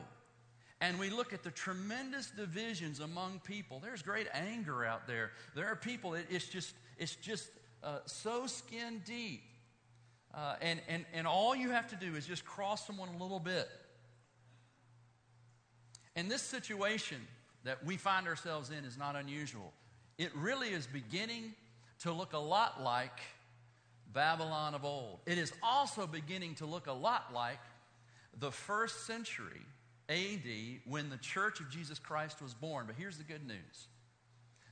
And 0.85 0.99
we 0.99 1.09
look 1.09 1.33
at 1.33 1.43
the 1.43 1.51
tremendous 1.51 2.31
divisions 2.31 3.01
among 3.01 3.41
people. 3.43 3.81
There's 3.81 4.03
great 4.03 4.27
anger 4.35 4.85
out 4.85 5.07
there. 5.07 5.31
There 5.55 5.67
are 5.67 5.77
people 5.77 6.13
it, 6.13 6.27
it's 6.29 6.47
just 6.47 6.75
it's 6.99 7.15
just 7.17 7.49
uh, 7.83 8.01
so 8.05 8.47
skin 8.47 9.01
deep. 9.07 9.43
Uh, 10.35 10.57
and, 10.61 10.81
and, 10.89 11.05
and 11.15 11.27
all 11.27 11.55
you 11.55 11.71
have 11.71 11.89
to 11.89 11.97
do 11.97 12.17
is 12.17 12.27
just 12.27 12.45
cross 12.45 12.87
someone 12.87 13.09
a 13.09 13.23
little 13.23 13.39
bit. 13.39 13.69
And 16.17 16.29
this 16.31 16.43
situation 16.43 17.19
that 17.63 17.85
we 17.85 17.97
find 17.97 18.27
ourselves 18.27 18.71
in 18.71 18.85
is 18.85 18.99
not 18.99 19.15
unusual. 19.15 19.73
It 20.19 20.35
really 20.35 20.69
is 20.69 20.89
beginning 20.89 21.55
to 22.01 22.13
look 22.13 22.33
a 22.33 22.39
lot 22.39 22.83
like 22.83 23.21
babylon 24.13 24.75
of 24.75 24.85
old. 24.85 25.21
It 25.25 25.39
is 25.39 25.53
also 25.63 26.07
beginning 26.07 26.57
to 26.57 26.67
look 26.67 26.89
a 26.89 26.93
lot 26.93 27.33
like 27.33 27.61
the 28.39 28.51
first 28.51 29.07
century 29.07 29.63
AD 30.09 30.81
when 30.87 31.11
the 31.11 31.17
church 31.17 31.61
of 31.61 31.71
Jesus 31.71 31.99
Christ 31.99 32.43
was 32.43 32.55
born. 32.55 32.87
But 32.87 32.97
here's 32.97 33.19
the 33.19 33.25
good 33.25 33.47
news 33.47 33.89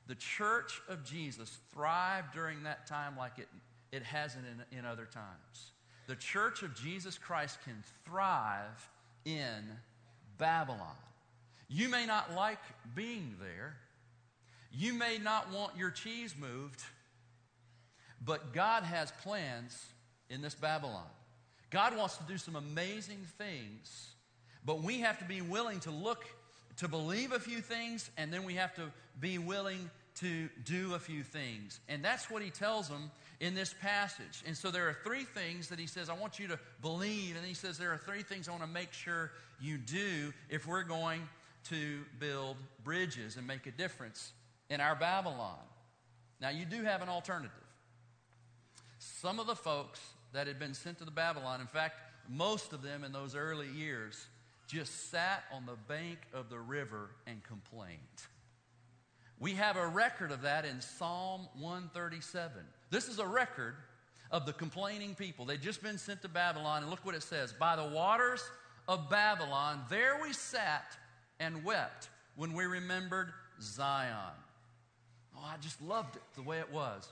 the 0.06 0.14
church 0.16 0.80
of 0.88 1.04
Jesus 1.04 1.58
thrived 1.72 2.34
during 2.34 2.64
that 2.64 2.86
time 2.86 3.16
like 3.16 3.38
it, 3.38 3.48
it 3.92 4.02
hasn't 4.02 4.44
in, 4.72 4.78
in 4.78 4.84
other 4.84 5.06
times. 5.06 5.72
The 6.08 6.16
church 6.16 6.62
of 6.62 6.74
Jesus 6.74 7.16
Christ 7.16 7.58
can 7.64 7.82
thrive 8.04 8.90
in 9.24 9.62
Babylon. 10.38 10.96
You 11.68 11.88
may 11.88 12.04
not 12.04 12.34
like 12.34 12.58
being 12.94 13.36
there. 13.40 13.76
You 14.72 14.92
may 14.92 15.18
not 15.18 15.52
want 15.52 15.76
your 15.76 15.90
cheese 15.90 16.34
moved, 16.38 16.82
but 18.24 18.52
God 18.52 18.82
has 18.82 19.12
plans 19.22 19.86
in 20.28 20.42
this 20.42 20.54
Babylon. 20.54 21.06
God 21.70 21.96
wants 21.96 22.16
to 22.16 22.24
do 22.24 22.36
some 22.36 22.56
amazing 22.56 23.24
things 23.38 24.11
but 24.64 24.82
we 24.82 25.00
have 25.00 25.18
to 25.18 25.24
be 25.24 25.40
willing 25.40 25.80
to 25.80 25.90
look, 25.90 26.24
to 26.76 26.88
believe 26.88 27.32
a 27.32 27.40
few 27.40 27.60
things, 27.60 28.10
and 28.16 28.32
then 28.32 28.44
we 28.44 28.54
have 28.54 28.74
to 28.74 28.92
be 29.20 29.38
willing 29.38 29.90
to 30.14 30.48
do 30.64 30.94
a 30.94 30.98
few 30.98 31.22
things. 31.22 31.80
And 31.88 32.04
that's 32.04 32.30
what 32.30 32.42
he 32.42 32.50
tells 32.50 32.88
them 32.88 33.10
in 33.40 33.54
this 33.54 33.74
passage. 33.80 34.42
And 34.46 34.56
so 34.56 34.70
there 34.70 34.88
are 34.88 34.96
three 35.02 35.24
things 35.24 35.68
that 35.68 35.78
he 35.78 35.86
says, 35.86 36.08
I 36.08 36.14
want 36.14 36.38
you 36.38 36.48
to 36.48 36.58
believe. 36.80 37.36
And 37.36 37.44
he 37.44 37.54
says, 37.54 37.78
there 37.78 37.92
are 37.92 37.98
three 37.98 38.22
things 38.22 38.48
I 38.48 38.52
want 38.52 38.62
to 38.62 38.68
make 38.68 38.92
sure 38.92 39.32
you 39.60 39.78
do 39.78 40.32
if 40.48 40.66
we're 40.66 40.82
going 40.82 41.22
to 41.70 42.00
build 42.18 42.56
bridges 42.84 43.36
and 43.36 43.46
make 43.46 43.66
a 43.66 43.70
difference 43.70 44.32
in 44.68 44.80
our 44.80 44.94
Babylon. 44.94 45.58
Now, 46.40 46.50
you 46.50 46.64
do 46.64 46.82
have 46.82 47.02
an 47.02 47.08
alternative. 47.08 47.52
Some 48.98 49.40
of 49.40 49.46
the 49.46 49.56
folks 49.56 50.00
that 50.32 50.46
had 50.46 50.58
been 50.58 50.74
sent 50.74 50.98
to 50.98 51.04
the 51.04 51.10
Babylon, 51.10 51.60
in 51.60 51.66
fact, 51.66 51.96
most 52.28 52.72
of 52.72 52.82
them 52.82 53.04
in 53.04 53.12
those 53.12 53.34
early 53.34 53.68
years, 53.68 54.26
just 54.66 55.10
sat 55.10 55.44
on 55.52 55.66
the 55.66 55.76
bank 55.88 56.18
of 56.32 56.48
the 56.48 56.58
river 56.58 57.10
and 57.26 57.42
complained. 57.42 57.98
We 59.38 59.54
have 59.54 59.76
a 59.76 59.86
record 59.86 60.30
of 60.30 60.42
that 60.42 60.64
in 60.64 60.80
Psalm 60.80 61.48
137. 61.58 62.52
This 62.90 63.08
is 63.08 63.18
a 63.18 63.26
record 63.26 63.74
of 64.30 64.46
the 64.46 64.52
complaining 64.52 65.14
people. 65.14 65.44
They'd 65.44 65.60
just 65.60 65.82
been 65.82 65.98
sent 65.98 66.22
to 66.22 66.28
Babylon, 66.28 66.82
and 66.82 66.90
look 66.90 67.04
what 67.04 67.14
it 67.14 67.22
says 67.22 67.52
By 67.52 67.76
the 67.76 67.86
waters 67.86 68.42
of 68.88 69.10
Babylon, 69.10 69.80
there 69.90 70.18
we 70.22 70.32
sat 70.32 70.96
and 71.40 71.64
wept 71.64 72.08
when 72.36 72.52
we 72.52 72.64
remembered 72.64 73.32
Zion. 73.60 74.34
Oh, 75.36 75.44
I 75.44 75.56
just 75.60 75.80
loved 75.82 76.16
it 76.16 76.22
the 76.34 76.42
way 76.42 76.58
it 76.58 76.70
was 76.70 77.08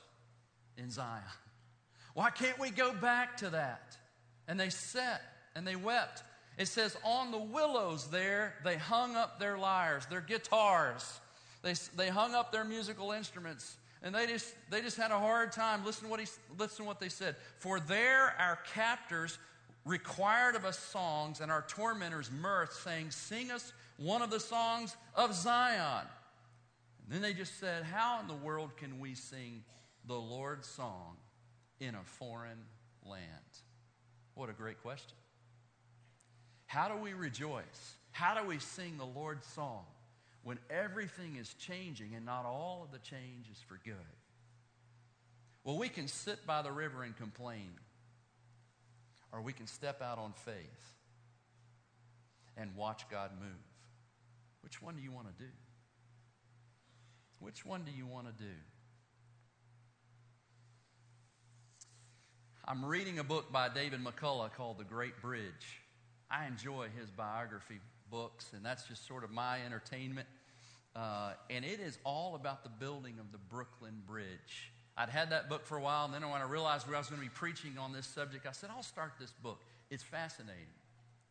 in 0.76 0.90
Zion. 0.90 1.22
Why 2.14 2.30
can't 2.30 2.58
we 2.58 2.70
go 2.70 2.92
back 2.92 3.38
to 3.38 3.50
that? 3.50 3.96
And 4.48 4.58
they 4.58 4.70
sat 4.70 5.22
and 5.54 5.66
they 5.66 5.76
wept 5.76 6.22
it 6.60 6.68
says, 6.68 6.94
On 7.04 7.30
the 7.30 7.38
willows 7.38 8.08
there, 8.08 8.52
they 8.64 8.76
hung 8.76 9.16
up 9.16 9.40
their 9.40 9.56
lyres, 9.56 10.04
their 10.06 10.20
guitars. 10.20 11.20
They, 11.62 11.72
they 11.96 12.10
hung 12.10 12.34
up 12.34 12.52
their 12.52 12.64
musical 12.64 13.12
instruments. 13.12 13.78
And 14.02 14.14
they 14.14 14.26
just, 14.26 14.54
they 14.68 14.82
just 14.82 14.98
had 14.98 15.10
a 15.10 15.18
hard 15.18 15.52
time. 15.52 15.86
Listen 15.86 16.04
to, 16.04 16.10
what 16.10 16.20
he, 16.20 16.26
listen 16.58 16.84
to 16.84 16.84
what 16.84 17.00
they 17.00 17.08
said. 17.08 17.36
For 17.58 17.80
there 17.80 18.34
our 18.38 18.58
captors 18.74 19.38
required 19.86 20.54
of 20.54 20.66
us 20.66 20.78
songs, 20.78 21.40
and 21.40 21.50
our 21.50 21.62
tormentors 21.62 22.30
mirth, 22.30 22.74
saying, 22.74 23.10
Sing 23.10 23.50
us 23.50 23.72
one 23.96 24.20
of 24.20 24.30
the 24.30 24.40
songs 24.40 24.94
of 25.14 25.34
Zion. 25.34 26.06
And 27.04 27.14
then 27.14 27.22
they 27.22 27.32
just 27.32 27.58
said, 27.58 27.84
How 27.84 28.20
in 28.20 28.28
the 28.28 28.34
world 28.34 28.76
can 28.76 29.00
we 29.00 29.14
sing 29.14 29.64
the 30.06 30.14
Lord's 30.14 30.68
song 30.68 31.16
in 31.80 31.94
a 31.94 32.02
foreign 32.04 32.64
land? 33.06 33.22
What 34.34 34.50
a 34.50 34.52
great 34.52 34.82
question. 34.82 35.16
How 36.70 36.86
do 36.86 36.94
we 36.94 37.14
rejoice? 37.14 37.96
How 38.12 38.40
do 38.40 38.46
we 38.46 38.60
sing 38.60 38.96
the 38.96 39.04
Lord's 39.04 39.44
song 39.44 39.82
when 40.44 40.56
everything 40.70 41.34
is 41.34 41.52
changing 41.54 42.14
and 42.14 42.24
not 42.24 42.44
all 42.44 42.82
of 42.84 42.92
the 42.92 43.00
change 43.00 43.48
is 43.50 43.58
for 43.66 43.80
good? 43.84 43.96
Well, 45.64 45.78
we 45.78 45.88
can 45.88 46.06
sit 46.06 46.46
by 46.46 46.62
the 46.62 46.70
river 46.70 47.02
and 47.02 47.16
complain, 47.16 47.72
or 49.32 49.42
we 49.42 49.52
can 49.52 49.66
step 49.66 50.00
out 50.00 50.18
on 50.18 50.32
faith 50.44 50.94
and 52.56 52.76
watch 52.76 53.02
God 53.10 53.32
move. 53.40 53.50
Which 54.60 54.80
one 54.80 54.94
do 54.94 55.02
you 55.02 55.10
want 55.10 55.26
to 55.26 55.42
do? 55.42 55.50
Which 57.40 57.66
one 57.66 57.82
do 57.82 57.90
you 57.90 58.06
want 58.06 58.28
to 58.28 58.44
do? 58.44 58.54
I'm 62.64 62.84
reading 62.84 63.18
a 63.18 63.24
book 63.24 63.50
by 63.50 63.70
David 63.70 64.04
McCullough 64.04 64.52
called 64.52 64.78
The 64.78 64.84
Great 64.84 65.20
Bridge. 65.20 65.80
I 66.30 66.46
enjoy 66.46 66.88
his 66.98 67.10
biography 67.10 67.80
books, 68.10 68.52
and 68.54 68.64
that's 68.64 68.84
just 68.84 69.06
sort 69.06 69.24
of 69.24 69.30
my 69.30 69.58
entertainment. 69.64 70.28
Uh, 70.94 71.32
and 71.48 71.64
it 71.64 71.80
is 71.80 71.98
all 72.04 72.34
about 72.34 72.62
the 72.62 72.70
building 72.70 73.14
of 73.18 73.32
the 73.32 73.38
Brooklyn 73.38 74.02
Bridge. 74.06 74.72
I'd 74.96 75.08
had 75.08 75.30
that 75.30 75.48
book 75.48 75.64
for 75.66 75.76
a 75.76 75.80
while, 75.80 76.04
and 76.04 76.14
then 76.14 76.28
when 76.28 76.40
I 76.40 76.44
realized 76.44 76.86
where 76.86 76.96
I 76.96 76.98
was 76.98 77.08
going 77.08 77.20
to 77.20 77.26
be 77.26 77.32
preaching 77.32 77.78
on 77.78 77.92
this 77.92 78.06
subject, 78.06 78.46
I 78.46 78.52
said, 78.52 78.70
I'll 78.74 78.82
start 78.82 79.12
this 79.18 79.32
book. 79.42 79.60
It's 79.90 80.02
fascinating. 80.02 80.66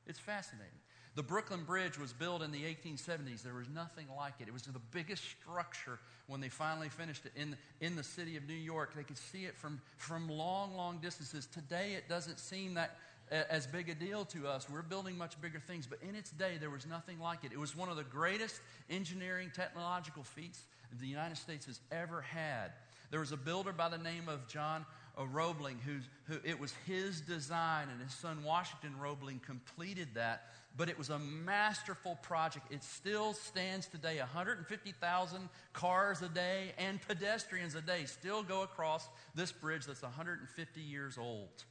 It's 0.08 0.20
fascinating. 0.20 0.80
The 1.16 1.24
Brooklyn 1.24 1.64
Bridge 1.64 1.98
was 1.98 2.14
built 2.14 2.42
in 2.42 2.52
the 2.52 2.64
1870s. 2.64 3.44
There 3.44 3.54
was 3.54 3.68
nothing 3.70 4.06
like 4.16 4.36
it. 4.40 4.48
It 4.48 4.54
was 4.54 4.64
the 4.64 4.80
biggest 4.92 5.24
structure 5.24 6.00
when 6.28 6.40
they 6.40 6.50
finally 6.50 6.90
finished 6.90 7.26
it 7.26 7.32
in, 7.36 7.58
in 7.82 7.96
the 7.96 8.04
city 8.04 8.38
of 8.38 8.48
New 8.48 8.54
York. 8.54 8.96
They 8.96 9.04
could 9.04 9.18
see 9.18 9.46
it 9.46 9.58
from, 9.58 9.82
from 9.98 10.30
long, 10.30 10.76
long 10.76 11.00
distances. 11.00 11.48
Today, 11.48 11.94
it 11.94 12.08
doesn't 12.08 12.40
seem 12.40 12.76
that 12.76 12.98
as 13.32 13.68
big 13.68 13.90
a 13.90 13.96
deal 13.96 14.26
to 14.26 14.48
us. 14.48 14.68
We're 14.70 14.82
building 14.82 15.18
much 15.18 15.40
bigger 15.42 15.60
things, 15.60 15.88
but 15.88 16.00
in 16.02 16.16
its 16.16 16.32
day, 16.32 16.58
there 16.60 16.70
was 16.70 16.86
nothing 16.86 17.20
like 17.20 17.44
it. 17.44 17.52
It 17.52 17.60
was 17.60 17.76
one 17.76 17.90
of 17.90 17.98
the 17.98 18.04
greatest 18.04 18.60
engineering 18.90 19.52
technological 19.54 20.24
feats 20.24 20.64
the 21.00 21.08
United 21.08 21.38
States 21.38 21.66
has 21.68 21.80
ever 21.92 22.22
had. 22.22 22.72
There 23.12 23.20
was 23.20 23.32
a 23.32 23.38
builder 23.38 23.72
by 23.72 23.90
the 23.90 23.98
name 23.98 24.28
of 24.28 24.48
John 24.48 24.86
Roebling, 25.18 25.80
who, 25.86 25.98
who 26.32 26.40
it 26.46 26.60
was 26.60 26.74
his 26.86 27.22
design, 27.22 27.88
and 27.92 28.02
his 28.02 28.14
son 28.14 28.44
Washington 28.44 28.98
Roebling 29.00 29.40
completed 29.40 30.10
that. 30.14 30.44
But 30.78 30.88
it 30.88 30.98
was 30.98 31.10
a 31.10 31.20
masterful 31.20 32.16
project. 32.22 32.72
It 32.72 32.84
still 32.84 33.34
stands 33.34 33.88
today. 33.88 34.20
150,000 34.20 35.50
cars 35.74 36.22
a 36.22 36.30
day 36.30 36.74
and 36.78 37.02
pedestrians 37.02 37.76
a 37.76 37.82
day 37.82 38.06
still 38.06 38.44
go 38.44 38.62
across 38.62 39.10
this 39.36 39.52
bridge 39.52 39.86
that's 39.86 40.04
150 40.04 40.80
years 40.80 41.18
old. 41.18 41.66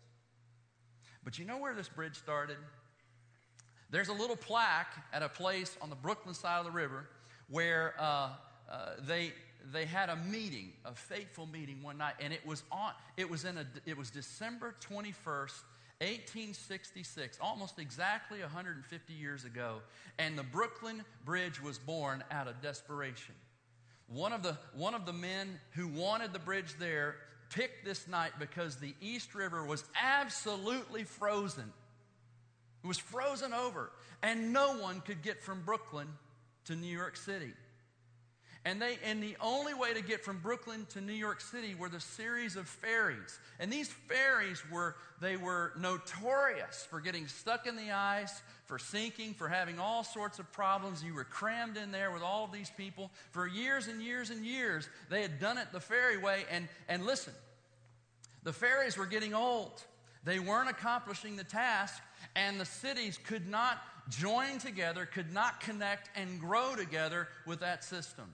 But 1.28 1.38
you 1.38 1.44
know 1.44 1.58
where 1.58 1.75
this 1.75 1.90
bridge 1.90 2.16
started? 2.16 2.56
There's 3.90 4.08
a 4.08 4.14
little 4.14 4.35
plaque 4.35 4.94
at 5.12 5.23
a 5.23 5.28
place 5.28 5.76
on 5.82 5.90
the 5.90 5.94
Brooklyn 5.94 6.35
side 6.35 6.58
of 6.61 6.64
the 6.64 6.70
river 6.70 7.06
where 7.50 7.92
uh, 7.99 8.30
uh, 8.66 8.92
they 9.06 9.35
they 9.70 9.85
had 9.85 10.08
a 10.08 10.16
meeting, 10.16 10.73
a 10.87 10.94
fateful 10.94 11.44
meeting 11.44 11.82
one 11.82 11.99
night, 11.99 12.14
and 12.18 12.32
it 12.32 12.47
was 12.47 12.62
on. 12.73 12.92
It 13.18 13.28
was 13.28 13.44
in 13.44 13.58
a. 13.58 13.66
It 13.85 13.99
was 13.99 14.08
December 14.08 14.75
twenty 14.80 15.12
first. 15.12 15.64
1866, 16.00 17.38
almost 17.42 17.78
exactly 17.78 18.40
150 18.40 19.12
years 19.12 19.44
ago, 19.44 19.80
and 20.18 20.38
the 20.38 20.44
Brooklyn 20.44 21.04
Bridge 21.26 21.61
was 21.61 21.76
born 21.76 22.25
out 22.30 22.49
of 22.49 22.62
desperation. 22.62 23.35
One 24.06 24.32
of 24.32 24.42
the, 24.42 24.56
one 24.75 24.94
of 24.94 25.04
the 25.04 25.12
men 25.12 25.58
who 25.73 25.88
wanted 25.88 26.32
the 26.32 26.38
bridge 26.38 26.76
there 26.78 27.16
picked 27.50 27.85
this 27.85 28.07
night 28.09 28.33
because 28.38 28.76
the 28.76 28.95
East 29.00 29.35
River 29.35 29.64
was 29.64 29.85
absolutely 30.00 31.05
frozen. 31.05 31.73
It 32.85 32.87
was 32.87 32.99
frozen 32.99 33.52
over, 33.52 33.90
and 34.23 34.52
no 34.52 34.78
one 34.78 35.00
could 35.00 35.23
get 35.23 35.43
from 35.43 35.62
Brooklyn 35.62 36.09
to 36.67 36.76
New 36.76 36.95
York 36.95 37.17
City. 37.17 37.52
And, 38.64 38.82
they, 38.82 38.98
and 39.04 39.22
the 39.22 39.36
only 39.40 39.72
way 39.72 39.94
to 39.94 40.02
get 40.02 40.24
from 40.24 40.38
Brooklyn 40.38 40.86
to 40.90 41.00
New 41.00 41.12
York 41.12 41.40
City 41.40 41.74
were 41.74 41.88
the 41.88 42.00
series 42.00 42.56
of 42.56 42.68
ferries. 42.68 43.38
And 43.60 43.72
these 43.72 43.88
ferries 43.88 44.62
were, 44.70 44.96
they 45.20 45.36
were 45.36 45.72
notorious 45.78 46.86
for 46.90 47.00
getting 47.00 47.28
stuck 47.28 47.66
in 47.66 47.76
the 47.76 47.92
ice, 47.92 48.42
for 48.66 48.78
sinking, 48.78 49.34
for 49.34 49.48
having 49.48 49.78
all 49.78 50.04
sorts 50.04 50.38
of 50.38 50.52
problems. 50.52 51.02
You 51.02 51.14
were 51.14 51.24
crammed 51.24 51.76
in 51.76 51.92
there 51.92 52.10
with 52.10 52.22
all 52.22 52.44
of 52.44 52.52
these 52.52 52.70
people. 52.76 53.10
For 53.30 53.46
years 53.46 53.86
and 53.86 54.02
years 54.02 54.30
and 54.30 54.44
years, 54.44 54.88
they 55.08 55.22
had 55.22 55.38
done 55.40 55.56
it 55.56 55.68
the 55.72 55.80
ferry 55.80 56.18
way. 56.18 56.44
And, 56.50 56.68
and 56.88 57.06
listen, 57.06 57.32
the 58.42 58.52
ferries 58.52 58.98
were 58.98 59.06
getting 59.06 59.34
old. 59.34 59.82
They 60.24 60.40
weren't 60.40 60.68
accomplishing 60.68 61.36
the 61.36 61.44
task, 61.44 62.02
and 62.34 62.60
the 62.60 62.66
cities 62.66 63.18
could 63.24 63.48
not 63.48 63.78
join 64.10 64.58
together, 64.58 65.06
could 65.06 65.32
not 65.32 65.60
connect 65.60 66.10
and 66.16 66.40
grow 66.40 66.74
together 66.74 67.28
with 67.46 67.60
that 67.60 67.84
system. 67.84 68.30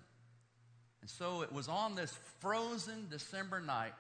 And 1.05 1.11
so 1.11 1.43
it 1.43 1.53
was 1.53 1.69
on 1.69 1.97
this 1.97 2.19
frozen 2.41 3.09
December 3.11 3.61
night 3.61 3.93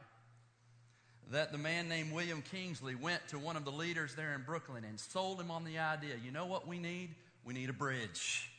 that 1.32 1.52
the 1.52 1.58
man 1.58 1.86
named 1.86 2.10
William 2.12 2.40
Kingsley 2.40 2.94
went 2.94 3.20
to 3.28 3.38
one 3.38 3.58
of 3.58 3.66
the 3.66 3.70
leaders 3.70 4.14
there 4.14 4.32
in 4.32 4.40
Brooklyn 4.40 4.84
and 4.84 4.98
sold 4.98 5.38
him 5.38 5.50
on 5.50 5.64
the 5.64 5.78
idea 5.78 6.14
you 6.24 6.30
know 6.30 6.46
what 6.46 6.66
we 6.66 6.78
need? 6.78 7.10
We 7.44 7.52
need 7.52 7.68
a 7.68 7.74
bridge. 7.74 8.50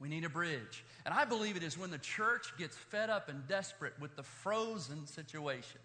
We 0.00 0.08
need 0.08 0.24
a 0.24 0.28
bridge. 0.28 0.84
And 1.06 1.14
I 1.14 1.24
believe 1.24 1.56
it 1.56 1.62
is 1.62 1.78
when 1.78 1.92
the 1.92 1.98
church 1.98 2.52
gets 2.58 2.76
fed 2.76 3.10
up 3.10 3.28
and 3.28 3.46
desperate 3.46 3.92
with 4.00 4.16
the 4.16 4.24
frozen 4.24 5.06
situation, 5.06 5.80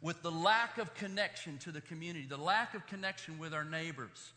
with 0.00 0.22
the 0.22 0.30
lack 0.30 0.78
of 0.78 0.94
connection 0.94 1.58
to 1.58 1.70
the 1.70 1.82
community, 1.82 2.24
the 2.26 2.38
lack 2.38 2.72
of 2.72 2.86
connection 2.86 3.38
with 3.38 3.52
our 3.52 3.64
neighbors, 3.64 4.32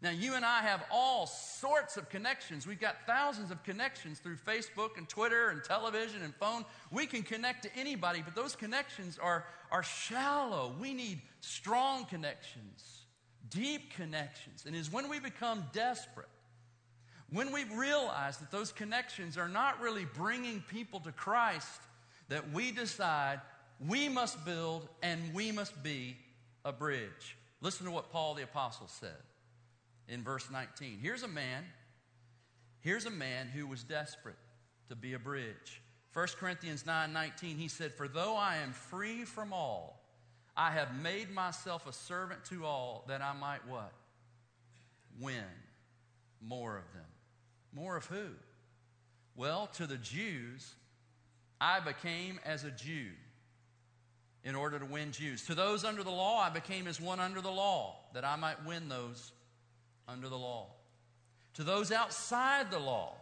now, 0.00 0.10
you 0.10 0.34
and 0.34 0.44
I 0.44 0.60
have 0.60 0.84
all 0.92 1.26
sorts 1.26 1.96
of 1.96 2.08
connections. 2.08 2.68
We've 2.68 2.78
got 2.78 3.04
thousands 3.04 3.50
of 3.50 3.64
connections 3.64 4.20
through 4.20 4.36
Facebook 4.36 4.96
and 4.96 5.08
Twitter 5.08 5.48
and 5.48 5.62
television 5.64 6.22
and 6.22 6.32
phone. 6.36 6.64
We 6.92 7.06
can 7.06 7.22
connect 7.22 7.64
to 7.64 7.76
anybody, 7.76 8.22
but 8.24 8.36
those 8.36 8.54
connections 8.54 9.18
are, 9.20 9.44
are 9.72 9.82
shallow. 9.82 10.72
We 10.78 10.94
need 10.94 11.20
strong 11.40 12.04
connections, 12.04 13.06
deep 13.50 13.92
connections. 13.94 14.66
And 14.66 14.76
it's 14.76 14.92
when 14.92 15.08
we 15.08 15.18
become 15.18 15.64
desperate, 15.72 16.28
when 17.30 17.50
we 17.52 17.64
realize 17.64 18.36
that 18.38 18.52
those 18.52 18.70
connections 18.70 19.36
are 19.36 19.48
not 19.48 19.80
really 19.80 20.06
bringing 20.14 20.62
people 20.70 21.00
to 21.00 21.12
Christ, 21.12 21.80
that 22.28 22.52
we 22.52 22.70
decide 22.70 23.40
we 23.84 24.08
must 24.08 24.44
build 24.44 24.88
and 25.02 25.34
we 25.34 25.50
must 25.50 25.82
be 25.82 26.16
a 26.64 26.72
bridge. 26.72 27.36
Listen 27.60 27.86
to 27.86 27.90
what 27.90 28.12
Paul 28.12 28.34
the 28.34 28.44
Apostle 28.44 28.86
said 28.86 29.16
in 30.08 30.22
verse 30.22 30.50
19. 30.50 30.98
Here's 31.00 31.22
a 31.22 31.28
man, 31.28 31.64
here's 32.80 33.06
a 33.06 33.10
man 33.10 33.48
who 33.48 33.66
was 33.66 33.84
desperate 33.84 34.38
to 34.88 34.96
be 34.96 35.14
a 35.14 35.18
bridge. 35.18 35.82
1 36.14 36.26
Corinthians 36.38 36.86
9 36.86 37.12
19, 37.12 37.56
he 37.56 37.68
said, 37.68 37.92
For 37.92 38.08
though 38.08 38.36
I 38.36 38.56
am 38.56 38.72
free 38.72 39.24
from 39.24 39.52
all, 39.52 40.02
I 40.56 40.70
have 40.72 40.94
made 41.00 41.30
myself 41.30 41.86
a 41.86 41.92
servant 41.92 42.44
to 42.46 42.64
all 42.64 43.04
that 43.08 43.22
I 43.22 43.32
might 43.32 43.66
what? 43.68 43.92
Win 45.20 45.44
more 46.40 46.76
of 46.76 46.92
them. 46.92 47.04
More 47.72 47.96
of 47.96 48.06
who? 48.06 48.30
Well, 49.36 49.68
to 49.74 49.86
the 49.86 49.98
Jews, 49.98 50.74
I 51.60 51.80
became 51.80 52.40
as 52.44 52.64
a 52.64 52.70
Jew 52.70 53.10
in 54.42 54.54
order 54.54 54.78
to 54.78 54.84
win 54.84 55.12
Jews. 55.12 55.44
To 55.46 55.54
those 55.54 55.84
under 55.84 56.02
the 56.02 56.10
law, 56.10 56.40
I 56.40 56.50
became 56.50 56.86
as 56.88 57.00
one 57.00 57.20
under 57.20 57.40
the 57.40 57.50
law, 57.50 57.96
that 58.14 58.24
I 58.24 58.36
might 58.36 58.64
win 58.64 58.88
those 58.88 59.32
under 60.08 60.28
the 60.28 60.38
law. 60.38 60.66
To 61.54 61.64
those 61.64 61.92
outside 61.92 62.70
the 62.70 62.78
law, 62.78 63.14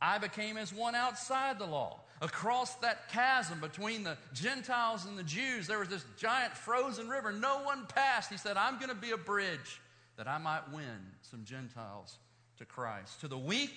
I 0.00 0.18
became 0.18 0.56
as 0.56 0.72
one 0.72 0.94
outside 0.94 1.58
the 1.58 1.66
law. 1.66 2.00
Across 2.20 2.76
that 2.76 3.08
chasm 3.08 3.60
between 3.60 4.04
the 4.04 4.16
Gentiles 4.32 5.06
and 5.06 5.18
the 5.18 5.22
Jews, 5.22 5.66
there 5.66 5.78
was 5.78 5.88
this 5.88 6.04
giant 6.16 6.52
frozen 6.56 7.08
river. 7.08 7.32
No 7.32 7.62
one 7.62 7.86
passed. 7.86 8.30
He 8.30 8.38
said, 8.38 8.56
I'm 8.56 8.76
going 8.76 8.88
to 8.88 8.94
be 8.94 9.10
a 9.10 9.16
bridge 9.16 9.80
that 10.16 10.28
I 10.28 10.38
might 10.38 10.70
win 10.72 10.84
some 11.22 11.44
Gentiles 11.44 12.18
to 12.58 12.64
Christ. 12.64 13.20
To 13.20 13.28
the 13.28 13.38
weak, 13.38 13.76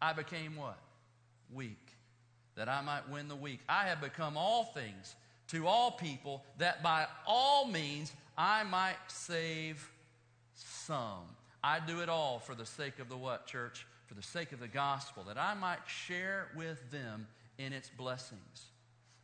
I 0.00 0.12
became 0.12 0.56
what? 0.56 0.78
Weak. 1.52 1.92
That 2.56 2.68
I 2.68 2.80
might 2.82 3.08
win 3.08 3.28
the 3.28 3.36
weak. 3.36 3.60
I 3.68 3.86
have 3.86 4.00
become 4.00 4.36
all 4.36 4.64
things 4.64 5.14
to 5.48 5.66
all 5.66 5.92
people, 5.92 6.44
that 6.58 6.82
by 6.82 7.06
all 7.26 7.66
means 7.66 8.12
I 8.36 8.64
might 8.64 8.96
save 9.08 9.90
some. 10.54 11.35
I 11.66 11.80
do 11.84 12.00
it 12.00 12.08
all 12.08 12.38
for 12.38 12.54
the 12.54 12.64
sake 12.64 13.00
of 13.00 13.08
the 13.08 13.16
what, 13.16 13.48
church? 13.48 13.88
For 14.06 14.14
the 14.14 14.22
sake 14.22 14.52
of 14.52 14.60
the 14.60 14.68
gospel, 14.68 15.24
that 15.24 15.36
I 15.36 15.54
might 15.54 15.80
share 15.88 16.46
with 16.54 16.92
them 16.92 17.26
in 17.58 17.72
its 17.72 17.88
blessings. 17.88 18.66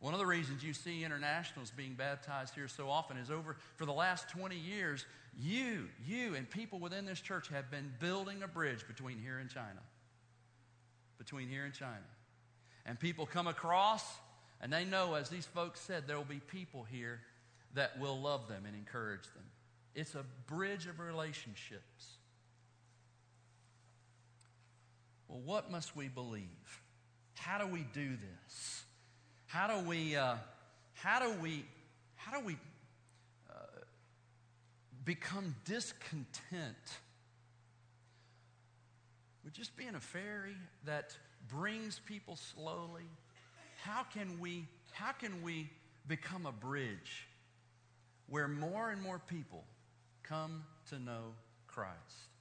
One 0.00 0.12
of 0.12 0.18
the 0.18 0.26
reasons 0.26 0.64
you 0.64 0.72
see 0.72 1.05
internationals 1.05 1.70
being 1.70 1.94
baptized 1.94 2.57
here 2.57 2.66
so 2.66 2.90
often 2.90 3.16
is 3.16 3.31
over 3.31 3.57
for 3.76 3.87
the 3.87 3.92
last 3.92 4.28
20 4.31 4.57
years, 4.57 5.07
you, 5.38 5.88
you, 6.05 6.35
and 6.35 6.50
people 6.50 6.81
within 6.81 7.07
this 7.07 7.20
church 7.20 7.46
have 7.50 7.70
been 7.70 7.92
building 8.00 8.42
a 8.42 8.48
bridge 8.48 8.88
between 8.88 9.20
here 9.20 9.38
and 9.38 9.48
China. 9.48 9.81
Between 11.18 11.48
here 11.48 11.64
and 11.64 11.72
China. 11.72 11.94
And 12.85 12.98
people 12.98 13.24
come 13.24 13.46
across, 13.46 14.02
and 14.61 14.72
they 14.72 14.85
know, 14.85 15.14
as 15.14 15.28
these 15.28 15.46
folks 15.46 15.78
said, 15.78 16.09
there 16.09 16.16
will 16.16 16.24
be 16.24 16.40
people 16.40 16.83
here 16.90 17.20
that 17.74 18.00
will 18.00 18.20
love 18.20 18.48
them 18.48 18.64
and 18.66 18.74
encourage 18.74 19.33
them. 19.33 19.44
It's 19.94 20.16
a 20.16 20.24
bridge 20.48 20.88
of 20.88 20.98
relationships. 20.98 22.16
Well, 25.32 25.40
what 25.46 25.70
must 25.70 25.96
we 25.96 26.08
believe? 26.08 26.44
How 27.38 27.56
do 27.56 27.66
we 27.66 27.86
do 27.94 28.10
this? 28.10 28.82
How 29.46 29.66
do 29.66 29.88
we, 29.88 30.14
uh, 30.14 30.34
how 30.92 31.20
do 31.20 31.32
we, 31.40 31.64
how 32.16 32.38
do 32.38 32.44
we 32.44 32.58
uh, 33.50 33.54
become 35.06 35.56
discontent 35.64 36.76
with 39.42 39.54
just 39.54 39.74
being 39.74 39.94
a 39.94 40.00
ferry 40.00 40.54
that 40.84 41.16
brings 41.48 41.98
people 42.04 42.36
slowly? 42.36 43.08
How 43.82 44.02
can 44.02 44.38
we, 44.38 44.66
how 44.90 45.12
can 45.12 45.42
we 45.42 45.70
become 46.06 46.44
a 46.44 46.52
bridge 46.52 47.26
where 48.28 48.48
more 48.48 48.90
and 48.90 49.00
more 49.00 49.18
people 49.18 49.64
come 50.24 50.64
to 50.90 50.98
know 50.98 51.32
Christ? 51.68 52.31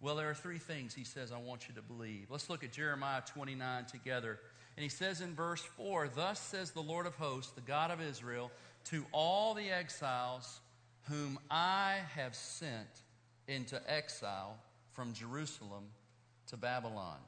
Well, 0.00 0.16
there 0.16 0.28
are 0.28 0.34
three 0.34 0.58
things 0.58 0.94
he 0.94 1.04
says 1.04 1.32
I 1.32 1.38
want 1.38 1.68
you 1.68 1.74
to 1.74 1.82
believe. 1.82 2.26
Let's 2.30 2.50
look 2.50 2.62
at 2.62 2.72
Jeremiah 2.72 3.22
29 3.26 3.86
together. 3.86 4.38
And 4.76 4.82
he 4.82 4.90
says 4.90 5.20
in 5.22 5.34
verse 5.34 5.62
4 5.62 6.10
Thus 6.14 6.38
says 6.38 6.70
the 6.70 6.82
Lord 6.82 7.06
of 7.06 7.14
hosts, 7.14 7.52
the 7.52 7.62
God 7.62 7.90
of 7.90 8.00
Israel, 8.00 8.50
to 8.86 9.04
all 9.12 9.54
the 9.54 9.70
exiles 9.70 10.60
whom 11.08 11.38
I 11.50 11.98
have 12.14 12.34
sent 12.34 12.88
into 13.48 13.80
exile 13.90 14.58
from 14.92 15.12
Jerusalem 15.12 15.84
to 16.48 16.56
Babylon. 16.56 17.18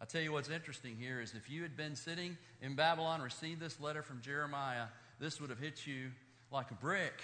I 0.00 0.04
tell 0.04 0.20
you 0.20 0.32
what's 0.32 0.50
interesting 0.50 0.96
here 0.98 1.20
is 1.20 1.34
if 1.34 1.48
you 1.48 1.62
had 1.62 1.76
been 1.76 1.94
sitting 1.94 2.36
in 2.60 2.74
Babylon, 2.74 3.22
received 3.22 3.60
this 3.60 3.80
letter 3.80 4.02
from 4.02 4.20
Jeremiah, 4.20 4.86
this 5.20 5.40
would 5.40 5.50
have 5.50 5.60
hit 5.60 5.86
you 5.86 6.10
like 6.50 6.70
a 6.70 6.74
brick 6.74 7.22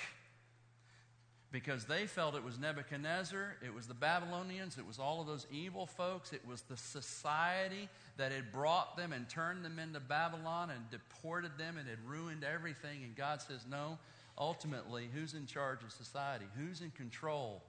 because 1.50 1.86
they 1.86 2.06
felt 2.06 2.34
it 2.34 2.44
was 2.44 2.58
Nebuchadnezzar, 2.58 3.56
it 3.64 3.74
was 3.74 3.86
the 3.86 3.94
Babylonians, 3.94 4.76
it 4.76 4.86
was 4.86 4.98
all 4.98 5.20
of 5.20 5.26
those 5.26 5.46
evil 5.50 5.86
folks, 5.86 6.32
it 6.32 6.46
was 6.46 6.60
the 6.62 6.76
society 6.76 7.88
that 8.18 8.32
had 8.32 8.52
brought 8.52 8.96
them 8.96 9.12
and 9.12 9.28
turned 9.28 9.64
them 9.64 9.78
into 9.78 9.98
Babylon 9.98 10.70
and 10.70 10.90
deported 10.90 11.56
them 11.56 11.78
and 11.78 11.88
had 11.88 11.98
ruined 12.06 12.44
everything. 12.44 13.02
And 13.02 13.16
God 13.16 13.40
says, 13.40 13.64
No, 13.68 13.98
ultimately, 14.36 15.08
who's 15.12 15.32
in 15.32 15.46
charge 15.46 15.82
of 15.82 15.90
society? 15.90 16.44
Who's 16.58 16.82
in 16.82 16.90
control 16.90 17.62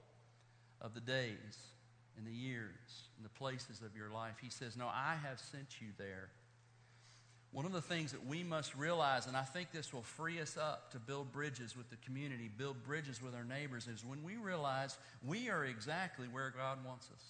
of 0.82 0.92
the 0.92 1.00
days 1.00 1.58
and 2.18 2.26
the 2.26 2.32
years 2.32 3.08
and 3.16 3.24
the 3.24 3.30
places 3.30 3.80
of 3.80 3.96
your 3.96 4.10
life? 4.10 4.34
He 4.42 4.50
says, 4.50 4.76
No, 4.76 4.88
I 4.88 5.16
have 5.22 5.40
sent 5.40 5.80
you 5.80 5.88
there 5.96 6.28
one 7.52 7.66
of 7.66 7.72
the 7.72 7.80
things 7.80 8.12
that 8.12 8.24
we 8.26 8.44
must 8.44 8.76
realize, 8.76 9.26
and 9.26 9.36
I 9.36 9.42
think 9.42 9.72
this 9.72 9.92
will 9.92 10.02
free 10.02 10.40
us 10.40 10.56
up 10.56 10.92
to 10.92 10.98
build 10.98 11.32
bridges 11.32 11.76
with 11.76 11.90
the 11.90 11.96
community, 11.96 12.48
build 12.56 12.82
bridges 12.84 13.20
with 13.20 13.34
our 13.34 13.42
neighbors, 13.42 13.88
is 13.88 14.04
when 14.04 14.22
we 14.22 14.36
realize 14.36 14.96
we 15.26 15.50
are 15.50 15.64
exactly 15.64 16.28
where 16.28 16.54
God 16.56 16.78
wants 16.86 17.08
us. 17.12 17.22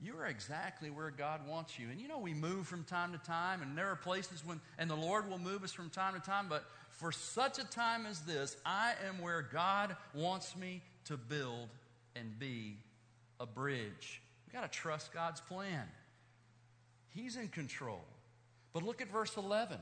You 0.00 0.16
are 0.16 0.26
exactly 0.26 0.88
where 0.88 1.10
God 1.10 1.46
wants 1.46 1.78
you. 1.78 1.88
And 1.90 2.00
you 2.00 2.08
know, 2.08 2.18
we 2.18 2.32
move 2.32 2.66
from 2.66 2.84
time 2.84 3.12
to 3.12 3.18
time, 3.18 3.60
and 3.60 3.76
there 3.76 3.88
are 3.88 3.96
places 3.96 4.42
when, 4.44 4.58
and 4.78 4.88
the 4.88 4.94
Lord 4.94 5.28
will 5.28 5.38
move 5.38 5.62
us 5.62 5.72
from 5.72 5.90
time 5.90 6.14
to 6.14 6.20
time, 6.20 6.46
but 6.48 6.64
for 6.90 7.12
such 7.12 7.58
a 7.58 7.64
time 7.64 8.06
as 8.06 8.20
this, 8.20 8.56
I 8.64 8.94
am 9.06 9.20
where 9.20 9.42
God 9.42 9.96
wants 10.14 10.56
me 10.56 10.80
to 11.06 11.18
build 11.18 11.68
and 12.16 12.38
be 12.38 12.78
a 13.38 13.44
bridge. 13.44 14.22
We've 14.46 14.54
got 14.54 14.70
to 14.70 14.78
trust 14.78 15.12
God's 15.12 15.42
plan, 15.42 15.84
He's 17.10 17.36
in 17.36 17.48
control. 17.48 18.04
But 18.74 18.82
look 18.82 19.00
at 19.00 19.10
verse 19.10 19.36
11. 19.38 19.78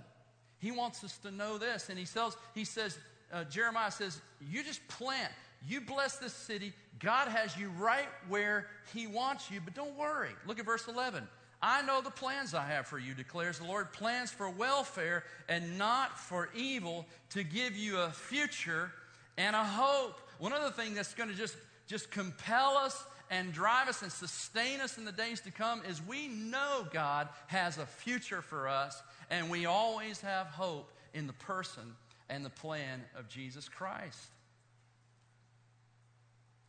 He 0.61 0.71
wants 0.71 1.03
us 1.03 1.19
to 1.19 1.33
know 1.33 1.59
this. 1.59 1.89
And 1.89 1.99
he 1.99 2.05
says, 2.05 2.37
he 2.55 2.65
says 2.65 2.97
uh, 3.33 3.45
Jeremiah 3.45 3.91
says, 3.91 4.21
You 4.41 4.63
just 4.63 4.87
plant. 4.87 5.33
You 5.67 5.81
bless 5.81 6.17
this 6.17 6.33
city. 6.33 6.73
God 7.01 7.29
has 7.29 7.57
you 7.57 7.71
right 7.79 8.09
where 8.29 8.67
he 8.93 9.07
wants 9.07 9.51
you. 9.51 9.61
But 9.65 9.75
don't 9.75 9.97
worry. 9.97 10.31
Look 10.47 10.61
at 10.61 10.67
verse 10.67 10.87
11. 10.87 11.27
I 11.63 11.83
know 11.83 12.01
the 12.01 12.11
plans 12.11 12.55
I 12.55 12.65
have 12.65 12.89
for 12.89 12.99
you, 12.99 13.15
declares 13.15 13.59
the 13.59 13.65
Lord 13.65 13.93
plans 13.93 14.31
for 14.31 14.51
welfare 14.51 15.23
and 15.49 15.79
not 15.79 16.19
for 16.19 16.51
evil, 16.55 17.07
to 17.31 17.45
give 17.45 17.77
you 17.77 17.99
a 17.99 18.11
future 18.11 18.91
and 19.39 19.55
a 19.55 19.65
hope. 19.65 20.21
One 20.39 20.53
other 20.53 20.73
thing 20.73 20.95
that's 20.95 21.15
going 21.15 21.31
to 21.31 21.37
just, 21.37 21.57
just 21.87 22.11
compel 22.11 22.77
us 22.77 23.05
and 23.33 23.51
drive 23.51 23.89
us 23.89 24.03
and 24.03 24.13
sustain 24.13 24.83
us 24.83 24.99
in 24.99 25.07
the 25.07 25.11
days 25.11 25.41
to 25.41 25.51
come 25.51 25.81
is 25.89 26.07
we 26.07 26.29
know 26.29 26.87
God 26.93 27.31
has 27.47 27.79
a 27.79 27.87
future 27.87 28.43
for 28.43 28.69
us, 28.69 29.03
and 29.31 29.49
we 29.49 29.65
always 29.65 30.21
have 30.21 30.49
hope 30.49 30.93
in 31.15 31.27
the 31.27 31.33
person 31.33 31.83
and 32.29 32.45
the 32.45 32.51
plan 32.51 33.03
of 33.19 33.31
Jesus 33.31 33.71
Christ. 33.71 34.29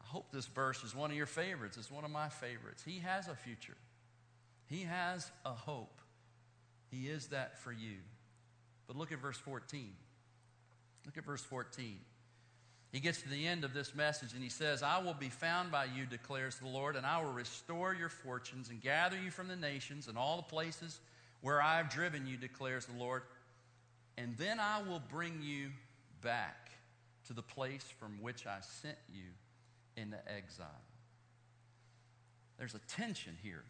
I 0.02 0.06
hope 0.06 0.32
this 0.32 0.45
verse 0.45 0.86
is 0.86 0.95
one 0.95 1.12
of 1.12 1.17
your 1.17 1.26
favorites. 1.26 1.76
It's 1.76 1.91
one 1.91 2.06
of 2.06 2.12
my 2.12 2.30
favorites. 2.30 2.82
He 2.86 2.99
has 2.99 3.28
a 3.28 3.36
future, 3.36 3.78
He 4.67 4.84
has 4.84 5.30
a 5.45 5.52
hope. 5.52 5.99
He 6.89 7.08
is 7.08 7.28
that 7.28 7.60
for 7.60 7.73
you. 7.73 7.97
But 8.88 8.95
look 8.95 9.12
at 9.12 9.19
verse 9.19 9.38
14. 9.38 9.91
Look 11.06 11.17
at 11.17 11.26
verse 11.26 11.41
14. 11.41 11.97
He 12.93 12.99
gets 12.99 13.23
to 13.23 13.29
the 13.29 13.47
end 13.47 13.63
of 13.63 13.73
this 13.73 13.95
message 13.95 14.34
and 14.34 14.43
he 14.43 14.49
says, 14.49 14.84
I 14.84 14.99
will 14.99 15.15
be 15.15 15.29
found 15.29 15.71
by 15.71 15.86
you, 15.86 16.06
declares 16.06 16.58
the 16.58 16.67
Lord, 16.67 16.95
and 16.95 17.08
I 17.08 17.19
will 17.23 17.32
restore 17.32 17.95
your 17.95 18.08
fortunes 18.08 18.69
and 18.69 18.79
gather 18.79 19.17
you 19.17 19.32
from 19.32 19.47
the 19.47 19.56
nations 19.56 20.08
and 20.08 20.15
all 20.15 20.38
the 20.38 20.43
places 20.43 20.99
where 21.41 21.60
I 21.60 21.77
have 21.77 21.89
driven 21.89 22.27
you, 22.27 22.38
declares 22.38 22.86
the 22.86 22.97
Lord. 22.97 23.23
And 24.15 24.38
then 24.38 24.60
I 24.60 24.84
will 24.88 25.01
bring 25.10 25.41
you 25.41 25.71
back 26.21 26.69
to 27.25 27.34
the 27.34 27.41
place 27.41 27.84
from 27.99 28.21
which 28.21 28.45
I 28.45 28.60
sent 28.62 28.97
you 29.12 29.25
into 29.97 30.17
exile. 30.32 30.67
There's 32.60 32.75
a 32.75 32.82
tension 32.88 33.36
here. 33.41 33.63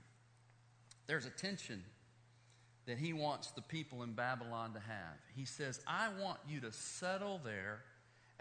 There's 1.07 1.25
a 1.25 1.29
tension 1.29 1.81
that 2.87 2.97
he 2.97 3.13
wants 3.13 3.51
the 3.51 3.61
people 3.61 4.03
in 4.03 4.11
Babylon 4.11 4.73
to 4.73 4.79
have. 4.79 5.15
He 5.33 5.45
says, 5.45 5.79
I 5.87 6.09
want 6.21 6.39
you 6.45 6.59
to 6.59 6.73
settle 6.73 7.39
there 7.45 7.83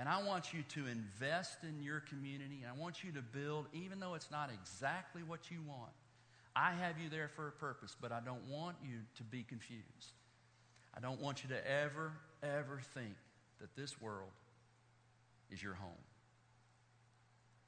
and 0.03 0.09
I 0.09 0.21
want 0.21 0.53
you 0.53 0.65
to 0.71 0.89
invest 0.89 1.59
in 1.63 1.81
your 1.81 2.01
community. 2.01 2.63
And 2.65 2.73
I 2.77 2.77
want 2.77 3.05
you 3.05 3.13
to 3.13 3.23
build, 3.23 3.67
even 3.73 4.01
though 4.01 4.15
it's 4.15 4.33
not 4.33 4.51
exactly 4.53 5.23
what 5.23 5.49
you 5.49 5.59
want. 5.65 5.93
I 6.57 6.73
have 6.73 6.99
you 6.99 7.09
there 7.09 7.29
for 7.29 7.47
a 7.47 7.53
purpose, 7.53 7.95
but 8.01 8.11
I 8.11 8.19
don't 8.19 8.45
want 8.51 8.75
you 8.83 8.97
to 9.19 9.23
be 9.23 9.45
confused. 9.45 10.17
I 10.93 10.99
don't 10.99 11.21
want 11.21 11.45
you 11.45 11.51
to 11.51 11.71
ever, 11.71 12.15
ever 12.43 12.81
think 12.95 13.15
that 13.61 13.77
this 13.77 14.01
world 14.03 14.33
is 15.53 15.63
your 15.63 15.75
home. 15.75 16.03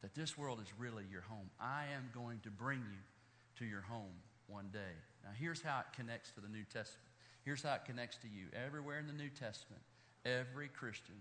That 0.03 0.17
this 0.17 0.37
world 0.37 0.59
is 0.61 0.67
really 0.77 1.05
your 1.13 1.23
home. 1.23 1.49
I 1.61 1.85
am 1.95 2.11
going 2.13 2.41
to 2.41 2.51
bring 2.51 2.81
you 2.81 3.61
to 3.61 3.65
your 3.65 3.83
home 3.83 4.11
one 4.49 4.71
day. 4.73 4.97
Now, 5.23 5.31
here's 5.39 5.63
how 5.63 5.79
it 5.79 5.87
connects 5.95 6.33
to 6.33 6.41
the 6.41 6.49
New 6.49 6.65
Testament. 6.65 7.07
Here's 7.45 7.63
how 7.63 7.75
it 7.75 7.85
connects 7.85 8.17
to 8.17 8.27
you. 8.27 8.47
Everywhere 8.67 8.99
in 8.99 9.07
the 9.07 9.13
New 9.13 9.31
Testament, 9.31 9.83
every 10.27 10.67
Christian 10.67 11.15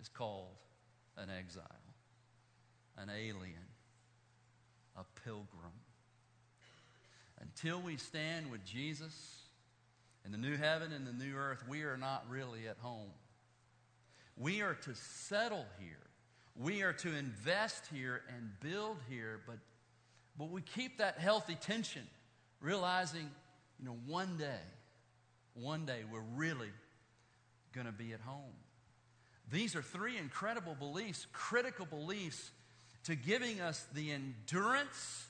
is 0.00 0.08
called 0.08 0.56
an 1.16 1.28
exile, 1.30 1.64
an 2.96 3.10
alien, 3.10 3.68
a 4.96 5.04
pilgrim. 5.24 5.72
Until 7.40 7.80
we 7.80 7.96
stand 7.96 8.50
with 8.50 8.64
Jesus 8.64 9.42
in 10.24 10.32
the 10.32 10.38
new 10.38 10.56
heaven 10.56 10.92
and 10.92 11.06
the 11.06 11.12
new 11.12 11.34
earth, 11.34 11.62
we 11.68 11.82
are 11.82 11.96
not 11.96 12.24
really 12.28 12.68
at 12.68 12.76
home. 12.78 13.10
We 14.36 14.62
are 14.62 14.74
to 14.74 14.94
settle 14.94 15.66
here. 15.78 15.96
We 16.56 16.82
are 16.82 16.92
to 16.94 17.14
invest 17.16 17.84
here 17.92 18.22
and 18.36 18.50
build 18.60 18.98
here, 19.08 19.40
but, 19.46 19.58
but 20.38 20.50
we 20.50 20.62
keep 20.62 20.98
that 20.98 21.18
healthy 21.18 21.54
tension, 21.54 22.02
realizing, 22.60 23.30
you 23.78 23.86
know, 23.86 23.96
one 24.06 24.36
day, 24.36 24.60
one 25.54 25.86
day 25.86 26.00
we're 26.10 26.20
really 26.36 26.70
going 27.72 27.86
to 27.86 27.92
be 27.92 28.12
at 28.12 28.20
home. 28.20 28.52
These 29.52 29.74
are 29.74 29.82
three 29.82 30.16
incredible 30.16 30.74
beliefs, 30.74 31.26
critical 31.32 31.86
beliefs 31.86 32.50
to 33.04 33.14
giving 33.14 33.60
us 33.60 33.84
the 33.94 34.12
endurance 34.12 35.26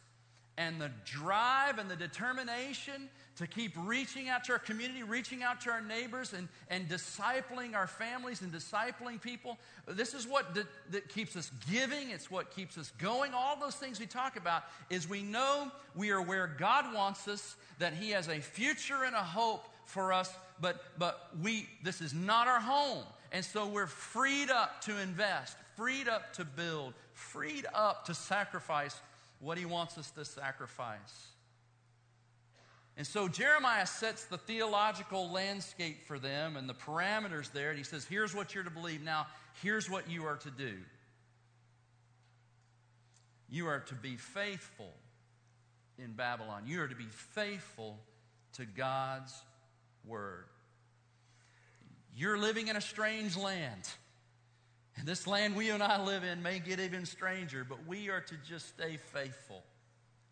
and 0.58 0.78
the 0.80 0.90
drive 1.04 1.78
and 1.78 1.90
the 1.90 1.96
determination 1.96 3.08
to 3.36 3.46
keep 3.46 3.72
reaching 3.78 4.28
out 4.28 4.44
to 4.44 4.52
our 4.52 4.58
community, 4.58 5.02
reaching 5.02 5.42
out 5.42 5.62
to 5.62 5.70
our 5.70 5.80
neighbors, 5.80 6.34
and, 6.34 6.46
and 6.68 6.86
discipling 6.86 7.74
our 7.74 7.86
families 7.86 8.42
and 8.42 8.52
discipling 8.52 9.18
people. 9.18 9.56
This 9.88 10.12
is 10.12 10.26
what 10.26 10.54
that 10.90 11.08
keeps 11.08 11.36
us 11.36 11.50
giving, 11.70 12.10
it's 12.10 12.30
what 12.30 12.54
keeps 12.54 12.76
us 12.76 12.92
going. 12.98 13.32
All 13.32 13.58
those 13.58 13.76
things 13.76 13.98
we 13.98 14.04
talk 14.04 14.36
about 14.36 14.64
is 14.90 15.08
we 15.08 15.22
know 15.22 15.72
we 15.94 16.10
are 16.10 16.20
where 16.20 16.46
God 16.46 16.92
wants 16.94 17.26
us, 17.26 17.56
that 17.78 17.94
He 17.94 18.10
has 18.10 18.28
a 18.28 18.40
future 18.40 19.04
and 19.04 19.14
a 19.14 19.22
hope 19.22 19.64
for 19.86 20.12
us, 20.12 20.30
but, 20.60 20.84
but 20.98 21.30
we, 21.42 21.66
this 21.82 22.02
is 22.02 22.12
not 22.12 22.46
our 22.46 22.60
home. 22.60 23.04
And 23.32 23.44
so 23.44 23.66
we're 23.66 23.86
freed 23.86 24.50
up 24.50 24.80
to 24.82 25.00
invest, 25.00 25.56
freed 25.76 26.08
up 26.08 26.32
to 26.34 26.44
build, 26.44 26.94
freed 27.12 27.66
up 27.74 28.06
to 28.06 28.14
sacrifice 28.14 29.00
what 29.38 29.56
he 29.56 29.64
wants 29.64 29.96
us 29.98 30.10
to 30.12 30.24
sacrifice. 30.24 31.28
And 32.96 33.06
so 33.06 33.28
Jeremiah 33.28 33.86
sets 33.86 34.24
the 34.24 34.36
theological 34.36 35.30
landscape 35.30 36.06
for 36.06 36.18
them 36.18 36.56
and 36.56 36.68
the 36.68 36.74
parameters 36.74 37.50
there. 37.52 37.70
And 37.70 37.78
he 37.78 37.84
says, 37.84 38.04
here's 38.04 38.34
what 38.34 38.54
you're 38.54 38.64
to 38.64 38.70
believe. 38.70 39.00
Now, 39.00 39.26
here's 39.62 39.88
what 39.88 40.10
you 40.10 40.26
are 40.26 40.36
to 40.36 40.50
do. 40.50 40.74
You 43.48 43.68
are 43.68 43.80
to 43.80 43.94
be 43.94 44.16
faithful 44.16 44.92
in 45.98 46.12
Babylon. 46.12 46.64
You 46.66 46.82
are 46.82 46.88
to 46.88 46.94
be 46.94 47.08
faithful 47.10 47.98
to 48.54 48.66
God's 48.66 49.34
word. 50.06 50.44
You're 52.16 52.38
living 52.38 52.68
in 52.68 52.76
a 52.76 52.80
strange 52.80 53.36
land. 53.36 53.88
And 54.96 55.06
this 55.06 55.26
land 55.26 55.56
we 55.56 55.70
and 55.70 55.82
I 55.82 56.04
live 56.04 56.24
in 56.24 56.42
may 56.42 56.58
get 56.58 56.80
even 56.80 57.06
stranger, 57.06 57.64
but 57.66 57.86
we 57.86 58.10
are 58.10 58.20
to 58.20 58.34
just 58.46 58.68
stay 58.68 58.98
faithful 59.12 59.62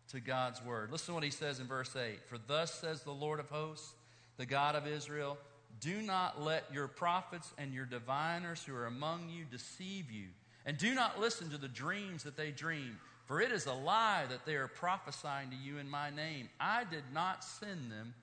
to 0.09 0.19
God's 0.19 0.63
word. 0.63 0.91
Listen 0.91 1.07
to 1.07 1.13
what 1.13 1.23
he 1.23 1.31
says 1.31 1.59
in 1.59 1.67
verse 1.67 1.95
8 1.95 2.19
For 2.27 2.37
thus 2.47 2.73
says 2.73 3.01
the 3.01 3.11
Lord 3.11 3.39
of 3.39 3.49
hosts, 3.49 3.93
the 4.37 4.45
God 4.45 4.75
of 4.75 4.87
Israel, 4.87 5.37
do 5.79 6.01
not 6.01 6.41
let 6.41 6.65
your 6.73 6.87
prophets 6.87 7.53
and 7.57 7.73
your 7.73 7.85
diviners 7.85 8.63
who 8.63 8.75
are 8.75 8.85
among 8.85 9.29
you 9.29 9.45
deceive 9.49 10.11
you, 10.11 10.27
and 10.65 10.77
do 10.77 10.93
not 10.93 11.19
listen 11.19 11.49
to 11.51 11.57
the 11.57 11.67
dreams 11.67 12.23
that 12.23 12.35
they 12.37 12.51
dream, 12.51 12.99
for 13.25 13.39
it 13.39 13.51
is 13.51 13.65
a 13.65 13.73
lie 13.73 14.25
that 14.29 14.45
they 14.45 14.55
are 14.55 14.67
prophesying 14.67 15.51
to 15.51 15.55
you 15.55 15.77
in 15.77 15.89
my 15.89 16.09
name. 16.09 16.49
I 16.59 16.83
did 16.83 17.03
not 17.13 17.43
send 17.43 17.91
them, 17.91 18.13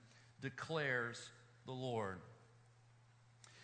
declares 0.41 1.29
the 1.65 1.71
Lord. 1.71 2.19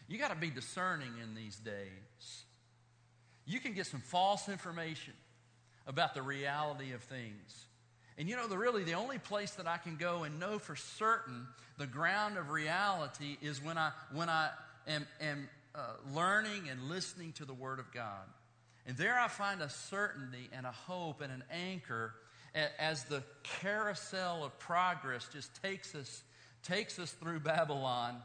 You 0.08 0.18
got 0.18 0.30
to 0.30 0.36
be 0.36 0.50
discerning 0.50 1.12
in 1.22 1.36
these 1.36 1.56
days. 1.58 2.44
You 3.46 3.60
can 3.60 3.74
get 3.74 3.88
some 3.88 4.02
false 4.02 4.50
information 4.50 5.13
about 5.86 6.13
the 6.13 6.22
reality 6.22 6.94
of 6.94 7.02
things. 7.04 7.66
And 8.18 8.30
you 8.30 8.36
know, 8.36 8.48
the 8.48 8.58
really 8.58 8.84
the 8.84 8.94
only 8.94 9.18
place 9.18 9.52
that 9.52 9.68
I 9.68 9.78
can 9.78 9.96
go 9.96 10.24
and 10.24 10.39
know 10.39 10.60
for 10.60 10.76
certain 10.76 11.48
the 11.78 11.88
ground 11.88 12.38
of 12.38 12.52
reality 12.52 13.38
is 13.42 13.62
when 13.62 13.78
I 13.78 13.92
when 14.13 14.30
I 14.30 14.50
am, 14.88 15.08
am 15.20 15.50
uh, 15.74 15.80
learning 16.13 16.70
and 16.70 16.84
listening 16.84 17.32
to 17.34 17.46
the 17.46 17.54
Word 17.54 17.80
of 17.80 17.92
God. 17.92 18.26
And 18.86 18.96
there 18.98 19.18
I 19.18 19.28
find 19.28 19.62
a 19.62 19.70
certainty 19.70 20.50
and 20.56 20.66
a 20.66 20.72
hope 20.72 21.22
and 21.22 21.32
an 21.32 21.44
anchor 21.52 22.13
as 22.78 23.04
the 23.06 23.24
carousel 23.42 24.44
of 24.44 24.58
progress 24.60 25.28
just 25.34 25.62
takes 25.63 25.96
us 25.96 26.24
takes 26.62 27.00
us 27.00 27.12
through 27.12 27.39
Babylon. 27.39 28.22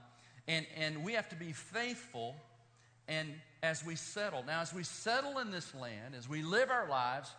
And, 0.48 0.66
and 0.76 1.04
we 1.04 1.12
have 1.12 1.28
to 1.28 1.36
be 1.36 1.52
faithful 1.52 2.34
and 3.06 3.34
as 3.62 3.84
we 3.84 3.96
settle. 3.96 4.42
Now, 4.46 4.60
as 4.60 4.72
we 4.72 4.82
settle 4.82 5.38
in 5.38 5.50
this 5.50 5.74
land, 5.74 6.14
as 6.16 6.28
we 6.28 6.42
live 6.42 6.70
our 6.70 6.88
lives, 6.88 7.30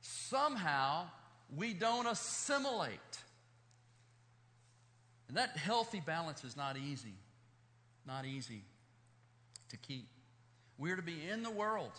somehow 0.00 1.06
we 1.54 1.74
don't 1.74 2.06
assimilate. 2.06 2.98
And 5.28 5.36
that 5.36 5.56
healthy 5.56 6.00
balance 6.00 6.42
is 6.42 6.56
not 6.56 6.76
easy, 6.76 7.14
not 8.06 8.24
easy 8.24 8.62
to 9.68 9.76
keep. 9.76 10.08
We're 10.78 10.96
to 10.96 11.02
be 11.02 11.28
in 11.28 11.42
the 11.42 11.50
world, 11.50 11.92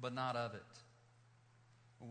but 0.00 0.12
not 0.12 0.36
of 0.36 0.54
it. 0.54 0.60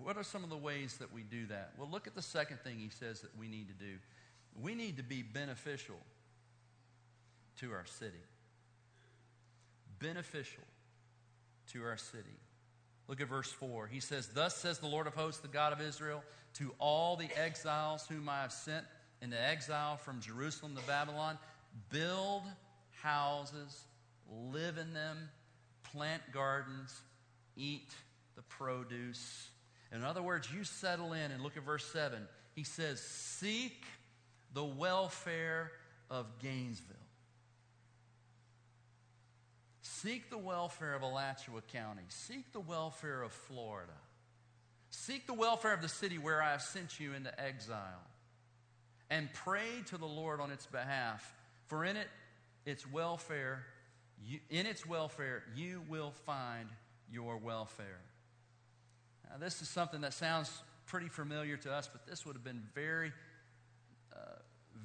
What 0.03 0.17
are 0.17 0.23
some 0.23 0.43
of 0.43 0.49
the 0.49 0.57
ways 0.57 0.97
that 0.97 1.13
we 1.13 1.21
do 1.21 1.45
that? 1.47 1.73
Well, 1.77 1.89
look 1.89 2.07
at 2.07 2.15
the 2.15 2.21
second 2.21 2.59
thing 2.61 2.79
he 2.79 2.89
says 2.89 3.21
that 3.21 3.37
we 3.37 3.47
need 3.47 3.67
to 3.67 3.73
do. 3.73 3.95
We 4.59 4.73
need 4.73 4.97
to 4.97 5.03
be 5.03 5.21
beneficial 5.21 5.97
to 7.57 7.71
our 7.71 7.85
city. 7.85 8.23
Beneficial 9.99 10.63
to 11.73 11.83
our 11.83 11.97
city. 11.97 12.23
Look 13.07 13.21
at 13.21 13.27
verse 13.27 13.51
4. 13.51 13.87
He 13.87 13.99
says, 13.99 14.29
Thus 14.33 14.55
says 14.55 14.79
the 14.79 14.87
Lord 14.87 15.07
of 15.07 15.15
hosts, 15.15 15.41
the 15.41 15.47
God 15.47 15.73
of 15.73 15.81
Israel, 15.81 16.23
to 16.55 16.73
all 16.79 17.15
the 17.15 17.29
exiles 17.37 18.05
whom 18.07 18.27
I 18.29 18.41
have 18.41 18.51
sent 18.51 18.85
into 19.21 19.41
exile 19.41 19.97
from 19.97 20.19
Jerusalem 20.19 20.75
to 20.75 20.81
Babylon, 20.85 21.37
build 21.89 22.43
houses, 23.01 23.85
live 24.51 24.77
in 24.77 24.93
them, 24.93 25.29
plant 25.83 26.21
gardens, 26.33 26.93
eat 27.55 27.89
the 28.35 28.41
produce. 28.43 29.49
In 29.93 30.03
other 30.03 30.21
words, 30.21 30.49
you 30.53 30.63
settle 30.63 31.13
in 31.13 31.31
and 31.31 31.41
look 31.41 31.57
at 31.57 31.63
verse 31.63 31.85
7. 31.85 32.19
He 32.55 32.63
says, 32.63 33.01
Seek 33.01 33.85
the 34.53 34.65
welfare 34.65 35.71
of 36.09 36.25
Gainesville. 36.39 36.95
Seek 40.07 40.29
the 40.29 40.37
welfare 40.37 40.93
of 40.93 41.01
Alachua 41.01 41.61
County. 41.73 42.03
Seek 42.07 42.53
the 42.53 42.61
welfare 42.61 43.21
of 43.23 43.33
Florida. 43.33 43.91
Seek 44.89 45.27
the 45.27 45.33
welfare 45.33 45.73
of 45.73 45.81
the 45.81 45.89
city 45.89 46.17
where 46.17 46.41
I 46.41 46.51
have 46.51 46.61
sent 46.61 46.97
you 46.97 47.11
into 47.13 47.37
exile. 47.37 48.05
And 49.09 49.27
pray 49.33 49.67
to 49.87 49.97
the 49.97 50.05
Lord 50.05 50.39
on 50.39 50.49
its 50.49 50.65
behalf, 50.65 51.35
for 51.65 51.83
in 51.83 51.97
it, 51.97 52.07
its 52.65 52.89
welfare, 52.89 53.65
you, 54.25 54.39
in 54.49 54.65
its 54.65 54.85
welfare, 54.85 55.43
you 55.57 55.83
will 55.89 56.13
find 56.25 56.69
your 57.11 57.35
welfare. 57.35 57.99
Now, 59.29 59.35
this 59.39 59.61
is 59.61 59.67
something 59.67 59.99
that 60.01 60.13
sounds 60.13 60.49
pretty 60.85 61.09
familiar 61.09 61.57
to 61.57 61.73
us, 61.73 61.89
but 61.91 62.07
this 62.07 62.25
would 62.25 62.37
have 62.37 62.45
been 62.45 62.63
very, 62.73 63.11
uh, 64.13 64.39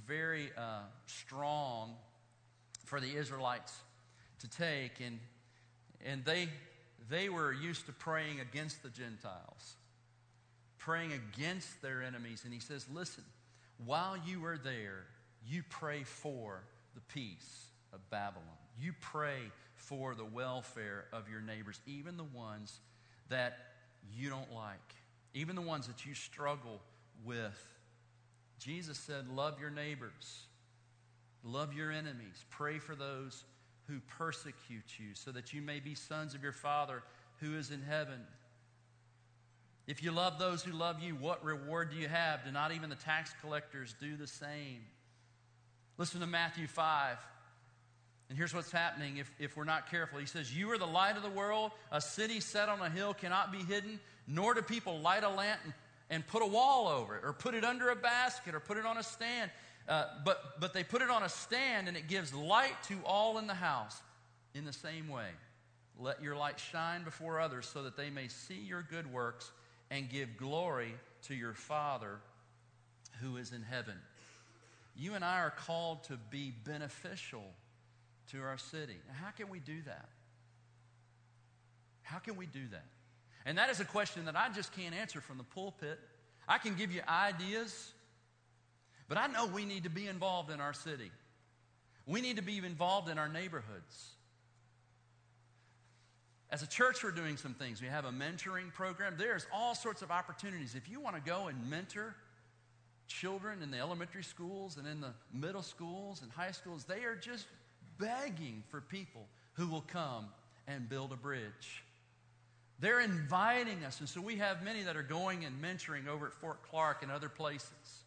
very 0.04 0.50
uh, 0.58 0.80
strong 1.06 1.94
for 2.85 2.98
the 2.98 3.14
Israelites 3.14 3.72
to 4.42 4.50
take, 4.50 5.00
and, 5.05 5.18
and 6.05 6.24
they, 6.24 6.48
they 7.09 7.28
were 7.28 7.52
used 7.52 7.87
to 7.87 7.92
praying 7.92 8.40
against 8.40 8.83
the 8.83 8.90
Gentiles, 8.90 9.76
praying 10.78 11.12
against 11.12 11.81
their 11.83 12.02
enemies. 12.02 12.42
And 12.44 12.52
he 12.52 12.61
says, 12.61 12.87
Listen, 12.92 13.24
while 13.85 14.16
you 14.26 14.44
are 14.44 14.59
there, 14.59 15.05
you 15.46 15.62
pray 15.68 16.05
for 16.05 16.62
the 16.94 17.00
peace 17.00 17.66
of 17.92 18.09
Babylon. 18.11 18.46
You 18.81 18.92
pray 19.00 19.38
for 19.74 20.14
the 20.14 20.24
welfare 20.24 21.07
of 21.12 21.28
your 21.28 21.40
neighbors, 21.40 21.81
even 21.87 22.16
the 22.16 22.24
ones 22.24 22.81
that 23.28 23.59
you 24.14 24.28
don't 24.28 24.52
like, 24.52 24.94
even 25.35 25.57
the 25.57 25.62
ones 25.62 25.87
that 25.87 26.07
you 26.07 26.14
struggle 26.14 26.81
with. 27.24 27.66
Jesus 28.59 28.98
said, 28.98 29.28
Love 29.28 29.61
your 29.61 29.70
neighbors, 29.70 30.46
love 31.42 31.74
your 31.74 31.90
enemies, 31.90 32.44
pray 32.50 32.78
for 32.78 32.94
those 32.94 33.44
who 33.88 34.00
persecute 34.18 34.98
you, 34.98 35.14
so 35.14 35.32
that 35.32 35.52
you 35.52 35.60
may 35.60 35.80
be 35.80 35.94
sons 35.94 36.34
of 36.34 36.42
your 36.42 36.52
Father 36.52 37.02
who 37.40 37.56
is 37.56 37.70
in 37.70 37.82
heaven. 37.82 38.20
If 39.86 40.02
you 40.02 40.12
love 40.12 40.38
those 40.38 40.62
who 40.62 40.72
love 40.72 41.02
you, 41.02 41.14
what 41.14 41.44
reward 41.44 41.90
do 41.90 41.96
you 41.96 42.08
have? 42.08 42.44
Do 42.44 42.52
not 42.52 42.72
even 42.72 42.88
the 42.88 42.96
tax 42.96 43.32
collectors 43.40 43.94
do 44.00 44.16
the 44.16 44.28
same? 44.28 44.82
Listen 45.98 46.20
to 46.20 46.26
Matthew 46.26 46.66
5. 46.66 47.18
And 48.28 48.38
here's 48.38 48.54
what's 48.54 48.70
happening 48.70 49.18
if, 49.18 49.30
if 49.38 49.56
we're 49.56 49.64
not 49.64 49.90
careful. 49.90 50.18
He 50.18 50.26
says, 50.26 50.56
You 50.56 50.70
are 50.70 50.78
the 50.78 50.86
light 50.86 51.16
of 51.16 51.22
the 51.22 51.30
world. 51.30 51.72
A 51.90 52.00
city 52.00 52.40
set 52.40 52.68
on 52.68 52.80
a 52.80 52.88
hill 52.88 53.12
cannot 53.12 53.52
be 53.52 53.58
hidden, 53.58 54.00
nor 54.26 54.54
do 54.54 54.62
people 54.62 55.00
light 55.00 55.24
a 55.24 55.28
lamp 55.28 55.60
and, 55.64 55.74
and 56.08 56.26
put 56.26 56.42
a 56.42 56.46
wall 56.46 56.88
over 56.88 57.16
it, 57.16 57.24
or 57.24 57.32
put 57.32 57.54
it 57.54 57.64
under 57.64 57.90
a 57.90 57.96
basket, 57.96 58.54
or 58.54 58.60
put 58.60 58.78
it 58.78 58.86
on 58.86 58.96
a 58.96 59.02
stand. 59.02 59.50
Uh, 59.88 60.06
but, 60.24 60.60
but 60.60 60.72
they 60.72 60.84
put 60.84 61.02
it 61.02 61.10
on 61.10 61.22
a 61.22 61.28
stand 61.28 61.88
and 61.88 61.96
it 61.96 62.08
gives 62.08 62.32
light 62.32 62.74
to 62.84 62.96
all 63.04 63.38
in 63.38 63.46
the 63.46 63.54
house. 63.54 64.00
In 64.54 64.64
the 64.64 64.72
same 64.72 65.08
way, 65.08 65.28
let 65.98 66.22
your 66.22 66.36
light 66.36 66.60
shine 66.60 67.04
before 67.04 67.40
others 67.40 67.66
so 67.66 67.82
that 67.82 67.96
they 67.96 68.10
may 68.10 68.28
see 68.28 68.54
your 68.54 68.82
good 68.82 69.10
works 69.12 69.50
and 69.90 70.08
give 70.08 70.36
glory 70.36 70.94
to 71.22 71.34
your 71.34 71.54
Father 71.54 72.18
who 73.20 73.36
is 73.36 73.52
in 73.52 73.62
heaven. 73.62 73.94
You 74.96 75.14
and 75.14 75.24
I 75.24 75.38
are 75.40 75.50
called 75.50 76.04
to 76.04 76.18
be 76.30 76.52
beneficial 76.64 77.44
to 78.30 78.40
our 78.42 78.58
city. 78.58 78.96
Now, 79.08 79.14
how 79.24 79.30
can 79.30 79.48
we 79.48 79.58
do 79.58 79.80
that? 79.86 80.08
How 82.02 82.18
can 82.18 82.36
we 82.36 82.46
do 82.46 82.66
that? 82.72 82.84
And 83.46 83.58
that 83.58 83.70
is 83.70 83.80
a 83.80 83.84
question 83.84 84.26
that 84.26 84.36
I 84.36 84.48
just 84.50 84.72
can't 84.72 84.94
answer 84.94 85.20
from 85.20 85.38
the 85.38 85.44
pulpit. 85.44 85.98
I 86.48 86.58
can 86.58 86.74
give 86.74 86.92
you 86.92 87.00
ideas, 87.08 87.91
but 89.12 89.20
I 89.20 89.27
know 89.27 89.44
we 89.44 89.66
need 89.66 89.83
to 89.83 89.90
be 89.90 90.07
involved 90.07 90.51
in 90.51 90.59
our 90.59 90.72
city. 90.72 91.11
We 92.07 92.22
need 92.22 92.37
to 92.37 92.42
be 92.42 92.57
involved 92.57 93.11
in 93.11 93.18
our 93.18 93.29
neighborhoods. 93.29 94.07
As 96.48 96.62
a 96.62 96.66
church, 96.66 97.05
we're 97.05 97.11
doing 97.11 97.37
some 97.37 97.53
things. 97.53 97.83
We 97.83 97.88
have 97.88 98.07
a 98.07 98.11
mentoring 98.11 98.72
program. 98.72 99.16
There's 99.18 99.46
all 99.53 99.75
sorts 99.75 100.01
of 100.01 100.11
opportunities. 100.11 100.75
If 100.75 100.88
you 100.88 100.98
want 100.98 101.16
to 101.16 101.31
go 101.31 101.48
and 101.48 101.68
mentor 101.68 102.14
children 103.07 103.61
in 103.62 103.70
the 103.70 103.77
elementary 103.77 104.25
schools 104.25 104.79
and 104.79 104.87
in 104.87 105.03
the 105.03 105.12
middle 105.31 105.61
schools 105.61 106.22
and 106.22 106.33
high 106.33 106.53
schools, 106.53 106.85
they 106.85 107.05
are 107.05 107.14
just 107.14 107.44
begging 107.98 108.62
for 108.70 108.81
people 108.81 109.27
who 109.53 109.68
will 109.68 109.85
come 109.88 110.25
and 110.66 110.88
build 110.88 111.12
a 111.12 111.16
bridge. 111.16 111.85
They're 112.81 113.01
inviting 113.01 113.85
us. 113.85 114.01
And 114.01 114.09
so 114.09 114.22
we 114.22 114.37
have 114.37 114.62
many 114.62 114.85
that 114.85 114.96
are 114.96 115.03
going 115.03 115.44
and 115.44 115.62
mentoring 115.62 116.09
over 116.09 116.29
at 116.29 116.33
Fort 116.33 116.62
Clarke 116.62 117.03
and 117.03 117.12
other 117.12 117.29
places. 117.29 118.05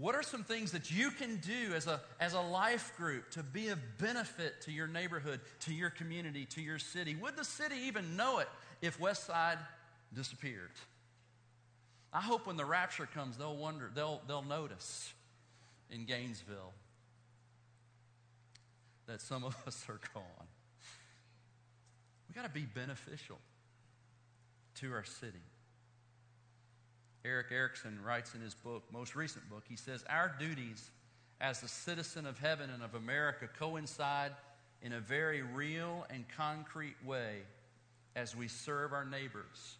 What 0.00 0.14
are 0.14 0.22
some 0.22 0.44
things 0.44 0.72
that 0.72 0.90
you 0.90 1.10
can 1.10 1.36
do 1.36 1.74
as 1.74 1.86
a, 1.86 2.00
as 2.18 2.32
a 2.32 2.40
life 2.40 2.96
group 2.96 3.30
to 3.32 3.42
be 3.42 3.68
of 3.68 3.78
benefit 3.98 4.62
to 4.62 4.72
your 4.72 4.86
neighborhood, 4.86 5.40
to 5.60 5.74
your 5.74 5.90
community, 5.90 6.46
to 6.46 6.62
your 6.62 6.78
city? 6.78 7.14
Would 7.16 7.36
the 7.36 7.44
city 7.44 7.74
even 7.84 8.16
know 8.16 8.38
it 8.38 8.48
if 8.80 8.98
West 8.98 9.26
Side 9.26 9.58
disappeared? 10.14 10.70
I 12.14 12.22
hope 12.22 12.46
when 12.46 12.56
the 12.56 12.64
rapture 12.64 13.06
comes, 13.12 13.36
they'll 13.36 13.56
wonder, 13.56 13.90
they'll, 13.94 14.22
they'll 14.26 14.42
notice 14.42 15.12
in 15.90 16.06
Gainesville 16.06 16.72
that 19.06 19.20
some 19.20 19.44
of 19.44 19.54
us 19.66 19.84
are 19.86 20.00
gone. 20.14 20.46
We 22.26 22.34
got 22.34 22.46
to 22.46 22.54
be 22.54 22.64
beneficial 22.64 23.38
to 24.76 24.94
our 24.94 25.04
city. 25.04 25.42
Erick 27.24 27.48
Erickson 27.50 27.98
writes 28.02 28.34
in 28.34 28.40
his 28.40 28.54
book, 28.54 28.82
most 28.92 29.14
recent 29.14 29.48
book, 29.50 29.64
he 29.68 29.76
says, 29.76 30.04
Our 30.08 30.34
duties 30.38 30.90
as 31.40 31.62
a 31.62 31.68
citizen 31.68 32.26
of 32.26 32.38
heaven 32.38 32.70
and 32.70 32.82
of 32.82 32.94
America 32.94 33.48
coincide 33.58 34.32
in 34.82 34.92
a 34.92 35.00
very 35.00 35.42
real 35.42 36.06
and 36.10 36.24
concrete 36.36 36.96
way 37.04 37.40
as 38.16 38.34
we 38.34 38.48
serve 38.48 38.92
our 38.92 39.04
neighbors. 39.04 39.76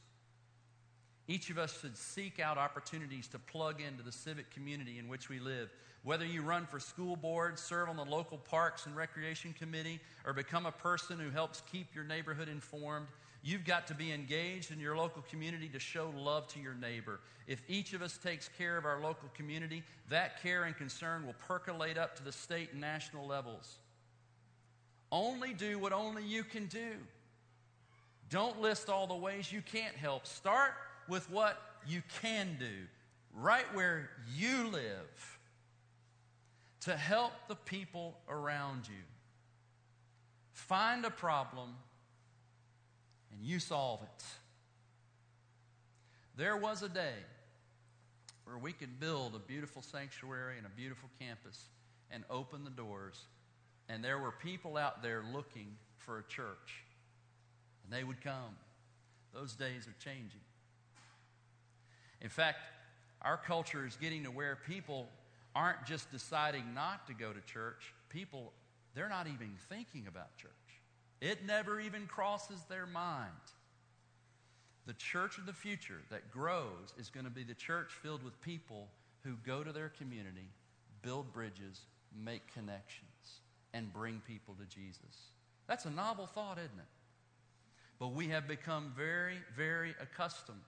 Each 1.28 1.48
of 1.48 1.58
us 1.58 1.80
should 1.80 1.96
seek 1.96 2.40
out 2.40 2.58
opportunities 2.58 3.28
to 3.28 3.38
plug 3.38 3.80
into 3.80 4.02
the 4.02 4.12
civic 4.12 4.50
community 4.50 4.98
in 4.98 5.08
which 5.08 5.28
we 5.28 5.38
live. 5.38 5.70
Whether 6.02 6.24
you 6.24 6.42
run 6.42 6.66
for 6.66 6.80
school 6.80 7.14
board, 7.14 7.58
serve 7.58 7.88
on 7.88 7.96
the 7.96 8.04
local 8.04 8.38
parks 8.38 8.86
and 8.86 8.96
recreation 8.96 9.52
committee, 9.52 10.00
or 10.26 10.32
become 10.32 10.66
a 10.66 10.72
person 10.72 11.18
who 11.18 11.30
helps 11.30 11.62
keep 11.70 11.94
your 11.94 12.04
neighborhood 12.04 12.48
informed, 12.48 13.06
You've 13.42 13.64
got 13.64 13.86
to 13.86 13.94
be 13.94 14.12
engaged 14.12 14.70
in 14.70 14.78
your 14.78 14.96
local 14.96 15.22
community 15.30 15.68
to 15.68 15.78
show 15.78 16.12
love 16.16 16.46
to 16.48 16.60
your 16.60 16.74
neighbor. 16.74 17.20
If 17.46 17.62
each 17.68 17.94
of 17.94 18.02
us 18.02 18.18
takes 18.18 18.48
care 18.58 18.76
of 18.76 18.84
our 18.84 19.00
local 19.00 19.30
community, 19.34 19.82
that 20.10 20.42
care 20.42 20.64
and 20.64 20.76
concern 20.76 21.26
will 21.26 21.34
percolate 21.46 21.96
up 21.96 22.16
to 22.16 22.22
the 22.22 22.32
state 22.32 22.72
and 22.72 22.80
national 22.80 23.26
levels. 23.26 23.78
Only 25.10 25.54
do 25.54 25.78
what 25.78 25.92
only 25.92 26.24
you 26.24 26.44
can 26.44 26.66
do. 26.66 26.92
Don't 28.28 28.60
list 28.60 28.88
all 28.88 29.06
the 29.06 29.16
ways 29.16 29.50
you 29.50 29.62
can't 29.62 29.96
help. 29.96 30.26
Start 30.26 30.74
with 31.08 31.28
what 31.30 31.60
you 31.86 32.02
can 32.20 32.56
do 32.58 32.86
right 33.34 33.66
where 33.74 34.10
you 34.36 34.68
live 34.68 35.38
to 36.80 36.96
help 36.96 37.32
the 37.48 37.54
people 37.54 38.16
around 38.28 38.86
you. 38.86 39.02
Find 40.52 41.04
a 41.04 41.10
problem 41.10 41.74
and 43.32 43.42
you 43.42 43.58
solve 43.58 44.00
it. 44.02 44.24
There 46.36 46.56
was 46.56 46.82
a 46.82 46.88
day 46.88 47.14
where 48.44 48.58
we 48.58 48.72
could 48.72 48.98
build 48.98 49.34
a 49.34 49.38
beautiful 49.38 49.82
sanctuary 49.82 50.56
and 50.56 50.66
a 50.66 50.70
beautiful 50.70 51.08
campus 51.20 51.66
and 52.10 52.24
open 52.30 52.64
the 52.64 52.70
doors, 52.70 53.26
and 53.88 54.02
there 54.02 54.18
were 54.18 54.32
people 54.32 54.76
out 54.76 55.02
there 55.02 55.22
looking 55.32 55.76
for 55.98 56.18
a 56.18 56.22
church, 56.24 56.84
and 57.84 57.92
they 57.92 58.04
would 58.04 58.20
come. 58.22 58.56
Those 59.32 59.52
days 59.52 59.86
are 59.86 59.94
changing. 60.04 60.40
In 62.20 62.28
fact, 62.28 62.58
our 63.22 63.36
culture 63.36 63.86
is 63.86 63.96
getting 63.96 64.24
to 64.24 64.30
where 64.30 64.58
people 64.66 65.08
aren't 65.54 65.84
just 65.84 66.10
deciding 66.10 66.74
not 66.74 67.06
to 67.06 67.14
go 67.14 67.32
to 67.32 67.40
church, 67.42 67.92
people, 68.08 68.52
they're 68.94 69.08
not 69.08 69.26
even 69.26 69.52
thinking 69.68 70.06
about 70.06 70.36
church. 70.36 70.50
It 71.20 71.44
never 71.46 71.80
even 71.80 72.06
crosses 72.06 72.60
their 72.68 72.86
mind. 72.86 73.30
The 74.86 74.94
church 74.94 75.38
of 75.38 75.46
the 75.46 75.52
future 75.52 76.00
that 76.10 76.30
grows 76.30 76.94
is 76.98 77.10
going 77.10 77.24
to 77.24 77.30
be 77.30 77.44
the 77.44 77.54
church 77.54 77.92
filled 78.02 78.22
with 78.22 78.40
people 78.40 78.88
who 79.22 79.34
go 79.46 79.62
to 79.62 79.72
their 79.72 79.90
community, 79.90 80.48
build 81.02 81.32
bridges, 81.32 81.82
make 82.24 82.52
connections, 82.54 83.40
and 83.74 83.92
bring 83.92 84.22
people 84.26 84.54
to 84.54 84.64
Jesus. 84.64 85.30
That's 85.68 85.84
a 85.84 85.90
novel 85.90 86.26
thought, 86.26 86.58
isn't 86.58 86.78
it? 86.78 86.88
But 87.98 88.08
we 88.08 88.28
have 88.28 88.48
become 88.48 88.92
very, 88.96 89.36
very 89.54 89.94
accustomed 90.00 90.62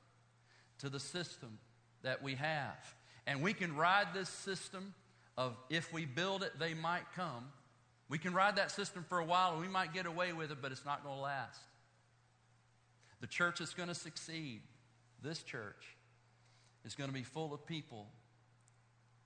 to 0.79 0.91
the 0.91 1.01
system 1.01 1.59
that 2.03 2.23
we 2.23 2.35
have. 2.35 2.95
And 3.27 3.43
we 3.43 3.55
can 3.55 3.75
ride 3.75 4.09
this 4.13 4.29
system 4.29 4.95
of 5.39 5.57
if 5.71 5.93
we 5.93 6.05
build 6.05 6.43
it, 6.43 6.59
they 6.59 6.75
might 6.75 7.11
come. 7.17 7.47
We 8.13 8.19
can 8.19 8.35
ride 8.35 8.57
that 8.57 8.71
system 8.71 9.07
for 9.09 9.21
a 9.21 9.25
while 9.25 9.53
and 9.53 9.61
we 9.63 9.69
might 9.69 9.95
get 9.95 10.05
away 10.05 10.35
with 10.35 10.51
it, 10.51 10.59
but 10.61 10.71
it's 10.71 10.85
not 10.85 11.03
going 11.03 11.17
to 11.17 11.23
last. 11.23 11.59
The 13.23 13.27
church 13.27 13.63
is 13.63 13.73
going 13.73 13.89
to 13.89 13.95
succeed. 13.95 14.61
This 15.23 15.43
church 15.43 15.97
is 16.85 16.95
going 16.95 17.09
to 17.09 17.15
be 17.15 17.23
full 17.23 17.55
of 17.55 17.65
people 17.65 18.09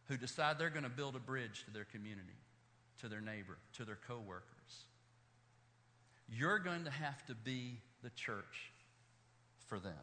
who 0.04 0.16
decide 0.16 0.60
they're 0.60 0.70
going 0.70 0.84
to 0.84 0.88
build 0.88 1.16
a 1.16 1.18
bridge 1.18 1.64
to 1.64 1.72
their 1.72 1.86
community, 1.86 2.38
to 3.00 3.08
their 3.08 3.20
neighbor, 3.20 3.58
to 3.72 3.84
their 3.84 3.98
coworkers. 4.06 4.44
You're 6.28 6.60
going 6.60 6.84
to 6.84 6.90
have 6.92 7.26
to 7.26 7.34
be 7.34 7.80
the 8.04 8.10
church 8.10 8.70
for 9.66 9.80
them. 9.80 9.94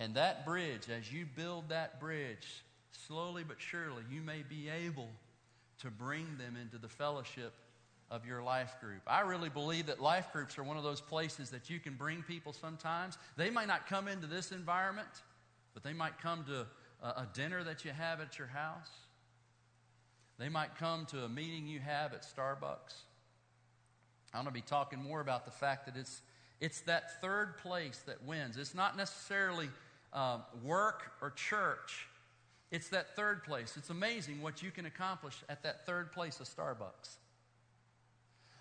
And 0.00 0.16
that 0.16 0.44
bridge, 0.44 0.88
as 0.90 1.12
you 1.12 1.24
build 1.24 1.68
that 1.68 2.00
bridge, 2.00 2.64
slowly 3.06 3.44
but 3.46 3.60
surely, 3.60 4.02
you 4.10 4.22
may 4.22 4.42
be 4.42 4.68
able 4.68 5.06
to 5.82 5.90
bring 5.90 6.26
them 6.38 6.56
into 6.60 6.78
the 6.78 6.88
fellowship 6.88 7.52
of 8.10 8.26
your 8.26 8.42
life 8.42 8.74
group. 8.80 9.02
I 9.06 9.20
really 9.20 9.48
believe 9.48 9.86
that 9.86 10.00
life 10.00 10.32
groups 10.32 10.58
are 10.58 10.62
one 10.62 10.76
of 10.76 10.82
those 10.82 11.00
places 11.00 11.50
that 11.50 11.70
you 11.70 11.80
can 11.80 11.94
bring 11.94 12.22
people 12.22 12.52
sometimes. 12.52 13.16
They 13.36 13.50
might 13.50 13.68
not 13.68 13.86
come 13.88 14.08
into 14.08 14.26
this 14.26 14.52
environment, 14.52 15.08
but 15.74 15.82
they 15.82 15.92
might 15.92 16.18
come 16.18 16.44
to 16.44 16.66
a, 17.02 17.22
a 17.22 17.28
dinner 17.32 17.64
that 17.64 17.84
you 17.84 17.90
have 17.90 18.20
at 18.20 18.38
your 18.38 18.48
house. 18.48 18.90
They 20.38 20.48
might 20.48 20.76
come 20.76 21.06
to 21.06 21.24
a 21.24 21.28
meeting 21.28 21.66
you 21.66 21.80
have 21.80 22.12
at 22.12 22.22
Starbucks. 22.22 22.94
I'm 24.34 24.44
going 24.44 24.46
to 24.46 24.52
be 24.52 24.60
talking 24.60 25.02
more 25.02 25.20
about 25.20 25.44
the 25.44 25.50
fact 25.50 25.86
that 25.86 25.96
it's, 25.96 26.22
it's 26.60 26.80
that 26.82 27.20
third 27.20 27.58
place 27.58 28.02
that 28.06 28.22
wins. 28.24 28.56
It's 28.56 28.74
not 28.74 28.96
necessarily 28.96 29.68
uh, 30.12 30.38
work 30.62 31.12
or 31.20 31.30
church, 31.30 32.08
it's 32.72 32.88
that 32.88 33.14
third 33.14 33.44
place. 33.44 33.74
It's 33.76 33.90
amazing 33.90 34.40
what 34.40 34.62
you 34.62 34.70
can 34.70 34.86
accomplish 34.86 35.36
at 35.50 35.62
that 35.62 35.84
third 35.84 36.10
place 36.10 36.40
of 36.40 36.48
Starbucks. 36.48 37.16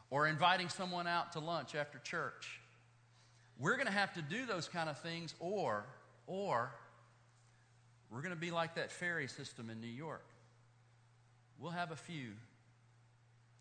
Or 0.10 0.28
inviting 0.28 0.68
someone 0.68 1.08
out 1.08 1.32
to 1.32 1.40
lunch 1.40 1.74
after 1.76 1.98
church. 1.98 2.60
We're 3.58 3.76
going 3.76 3.88
to 3.88 3.94
have 3.94 4.14
to 4.16 4.22
do 4.22 4.46
those 4.46 4.68
kind 4.68 4.90
of 4.90 5.00
things, 5.00 5.34
or, 5.40 5.86
or, 6.28 6.72
we're 8.12 8.22
going 8.22 8.36
to 8.36 8.40
be 8.40 8.52
like 8.52 8.76
that 8.76 8.92
ferry 8.92 9.28
system 9.30 9.70
in 9.70 9.80
New 9.80 9.88
York. 9.88 10.26
We'll 11.58 11.72
have 11.72 11.92
a 11.92 11.96
few 11.96 12.32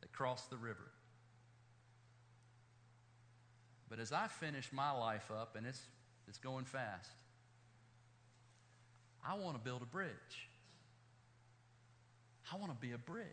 that 0.01 0.11
cross 0.11 0.43
the 0.47 0.57
river. 0.57 0.91
But 3.89 4.01
as 4.01 4.11
I 4.11 4.27
finish 4.27 4.69
my 4.73 4.91
life 4.91 5.31
up, 5.31 5.55
and 5.55 5.65
it's, 5.65 5.81
it's 6.27 6.39
going 6.39 6.65
fast, 6.65 7.11
I 9.27 9.35
want 9.35 9.57
to 9.57 9.63
build 9.63 9.83
a 9.83 9.87
bridge. 9.87 10.49
I 12.53 12.57
want 12.57 12.73
to 12.73 12.79
be 12.79 12.93
a 12.93 12.99
bridge. 12.99 13.27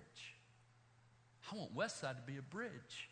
I 1.51 1.55
want 1.55 1.75
Westside 1.75 2.15
to 2.17 2.23
be 2.25 2.37
a 2.37 2.41
bridge. 2.41 3.09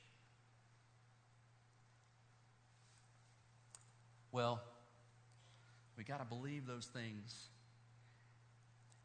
Well, 4.31 4.61
we 5.97 6.03
got 6.03 6.19
to 6.19 6.25
believe 6.25 6.67
those 6.67 6.85
things. 6.85 7.47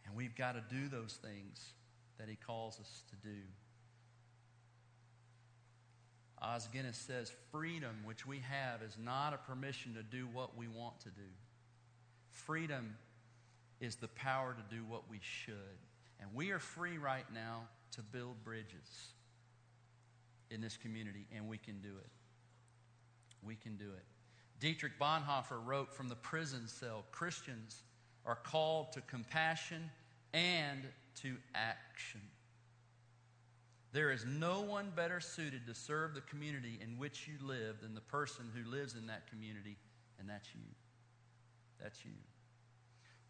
And 0.04 0.16
we've 0.16 0.34
got 0.34 0.52
to 0.52 0.62
do 0.74 0.88
those 0.88 1.18
things 1.22 1.64
that 2.18 2.28
He 2.28 2.34
calls 2.34 2.80
us 2.80 3.02
to 3.10 3.28
do. 3.28 3.36
Os 6.42 6.66
Guinness 6.68 6.96
says 6.96 7.30
freedom, 7.52 7.96
which 8.04 8.26
we 8.26 8.38
have, 8.38 8.82
is 8.82 8.96
not 8.98 9.34
a 9.34 9.36
permission 9.36 9.94
to 9.94 10.02
do 10.02 10.26
what 10.32 10.56
we 10.56 10.66
want 10.66 10.98
to 11.00 11.10
do. 11.10 11.30
Freedom 12.30 12.96
is 13.80 13.96
the 13.96 14.08
power 14.08 14.54
to 14.54 14.74
do 14.74 14.82
what 14.84 15.02
we 15.10 15.18
should. 15.22 15.54
And 16.20 16.28
we 16.34 16.50
are 16.50 16.58
free 16.58 16.98
right 16.98 17.24
now 17.32 17.62
to 17.92 18.02
build 18.02 18.42
bridges 18.44 19.14
in 20.50 20.60
this 20.60 20.76
community, 20.76 21.26
and 21.34 21.48
we 21.48 21.58
can 21.58 21.80
do 21.80 21.88
it. 21.88 22.10
We 23.42 23.54
can 23.54 23.76
do 23.76 23.86
it. 23.86 24.04
Dietrich 24.60 24.98
Bonhoeffer 25.00 25.64
wrote 25.64 25.94
from 25.94 26.08
the 26.08 26.16
prison 26.16 26.68
cell 26.68 27.04
Christians 27.10 27.82
are 28.26 28.36
called 28.36 28.92
to 28.92 29.00
compassion 29.02 29.90
and 30.34 30.82
to 31.22 31.36
action. 31.54 32.20
There 33.92 34.12
is 34.12 34.24
no 34.24 34.60
one 34.60 34.92
better 34.94 35.20
suited 35.20 35.66
to 35.66 35.74
serve 35.74 36.14
the 36.14 36.20
community 36.20 36.78
in 36.80 36.98
which 36.98 37.26
you 37.26 37.44
live 37.44 37.80
than 37.80 37.94
the 37.94 38.00
person 38.02 38.44
who 38.54 38.70
lives 38.70 38.94
in 38.94 39.06
that 39.06 39.28
community, 39.28 39.76
and 40.18 40.28
that's 40.28 40.48
you. 40.54 40.60
That's 41.82 42.04
you. 42.04 42.12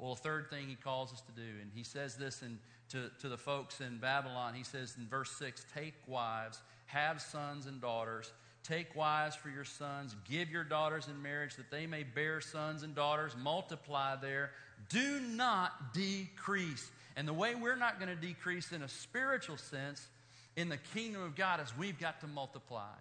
Well, 0.00 0.12
a 0.12 0.16
third 0.16 0.48
thing 0.48 0.66
he 0.66 0.76
calls 0.76 1.12
us 1.12 1.20
to 1.20 1.32
do, 1.32 1.46
and 1.60 1.70
he 1.74 1.84
says 1.84 2.16
this 2.16 2.42
in, 2.42 2.58
to, 2.88 3.10
to 3.20 3.28
the 3.28 3.36
folks 3.36 3.82
in 3.82 3.98
Babylon. 3.98 4.54
He 4.54 4.64
says 4.64 4.94
in 4.98 5.06
verse 5.06 5.30
6 5.32 5.66
Take 5.74 5.92
wives, 6.06 6.62
have 6.86 7.20
sons 7.20 7.66
and 7.66 7.82
daughters. 7.82 8.32
Take 8.62 8.96
wives 8.96 9.36
for 9.36 9.50
your 9.50 9.64
sons. 9.64 10.16
Give 10.28 10.50
your 10.50 10.64
daughters 10.64 11.08
in 11.08 11.20
marriage 11.20 11.56
that 11.56 11.70
they 11.70 11.86
may 11.86 12.02
bear 12.02 12.40
sons 12.40 12.82
and 12.82 12.94
daughters. 12.94 13.34
Multiply 13.38 14.16
there. 14.16 14.52
Do 14.88 15.20
not 15.20 15.92
decrease. 15.92 16.90
And 17.16 17.28
the 17.28 17.34
way 17.34 17.54
we're 17.54 17.76
not 17.76 17.98
going 17.98 18.14
to 18.14 18.20
decrease 18.20 18.72
in 18.72 18.82
a 18.82 18.88
spiritual 18.88 19.58
sense 19.58 20.08
in 20.56 20.68
the 20.68 20.78
kingdom 20.94 21.22
of 21.22 21.36
God 21.36 21.60
is 21.60 21.76
we've 21.76 21.98
got 21.98 22.20
to 22.22 22.26
multiply. 22.26 22.94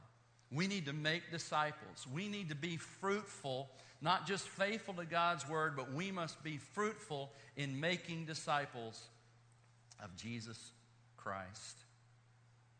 We 0.51 0.67
need 0.67 0.85
to 0.87 0.93
make 0.93 1.31
disciples. 1.31 2.07
We 2.11 2.27
need 2.27 2.49
to 2.49 2.55
be 2.55 2.77
fruitful 2.77 3.69
not 4.01 4.25
just 4.25 4.47
faithful 4.47 4.93
to 4.95 5.05
God's 5.05 5.47
word, 5.47 5.75
but 5.75 5.93
we 5.93 6.11
must 6.11 6.41
be 6.43 6.57
fruitful 6.57 7.31
in 7.57 7.79
making 7.79 8.25
disciples 8.25 9.09
of 10.01 10.15
Jesus 10.15 10.71
Christ. 11.17 11.77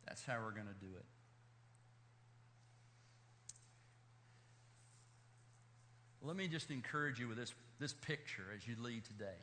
That's 0.08 0.26
how 0.26 0.38
we're 0.44 0.52
going 0.52 0.68
to 0.68 0.86
do 0.86 0.92
it. 0.96 1.06
Let 6.22 6.36
me 6.36 6.48
just 6.48 6.72
encourage 6.72 7.20
you 7.20 7.28
with 7.28 7.38
this, 7.38 7.54
this 7.80 7.94
picture 7.94 8.46
as 8.56 8.68
you 8.68 8.76
lead 8.82 9.04
today 9.06 9.40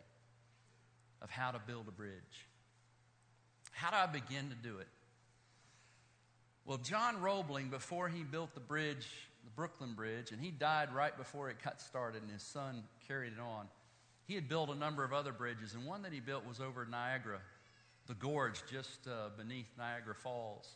of 1.22 1.30
how 1.30 1.50
to 1.50 1.58
build 1.58 1.88
a 1.88 1.92
bridge. 1.92 2.48
How 3.72 3.90
do 3.90 3.96
I 3.96 4.06
begin 4.06 4.48
to 4.50 4.54
do 4.54 4.78
it? 4.78 4.88
Well, 6.66 6.78
John 6.78 7.20
Roebling, 7.20 7.68
before 7.68 8.08
he 8.08 8.24
built 8.24 8.52
the 8.54 8.60
bridge 8.60 9.06
the 9.46 9.50
Brooklyn 9.52 9.94
Bridge, 9.94 10.32
and 10.32 10.40
he 10.40 10.50
died 10.50 10.92
right 10.92 11.16
before 11.16 11.48
it 11.48 11.56
got 11.64 11.80
started, 11.80 12.22
and 12.22 12.30
his 12.30 12.42
son 12.42 12.82
carried 13.06 13.32
it 13.32 13.40
on. 13.40 13.68
He 14.26 14.34
had 14.34 14.48
built 14.48 14.70
a 14.70 14.74
number 14.74 15.04
of 15.04 15.12
other 15.12 15.32
bridges, 15.32 15.74
and 15.74 15.86
one 15.86 16.02
that 16.02 16.12
he 16.12 16.18
built 16.18 16.44
was 16.44 16.60
over 16.60 16.84
Niagara, 16.84 17.38
the 18.08 18.14
gorge 18.14 18.60
just 18.70 19.06
uh, 19.06 19.28
beneath 19.38 19.68
Niagara 19.78 20.16
Falls. 20.16 20.68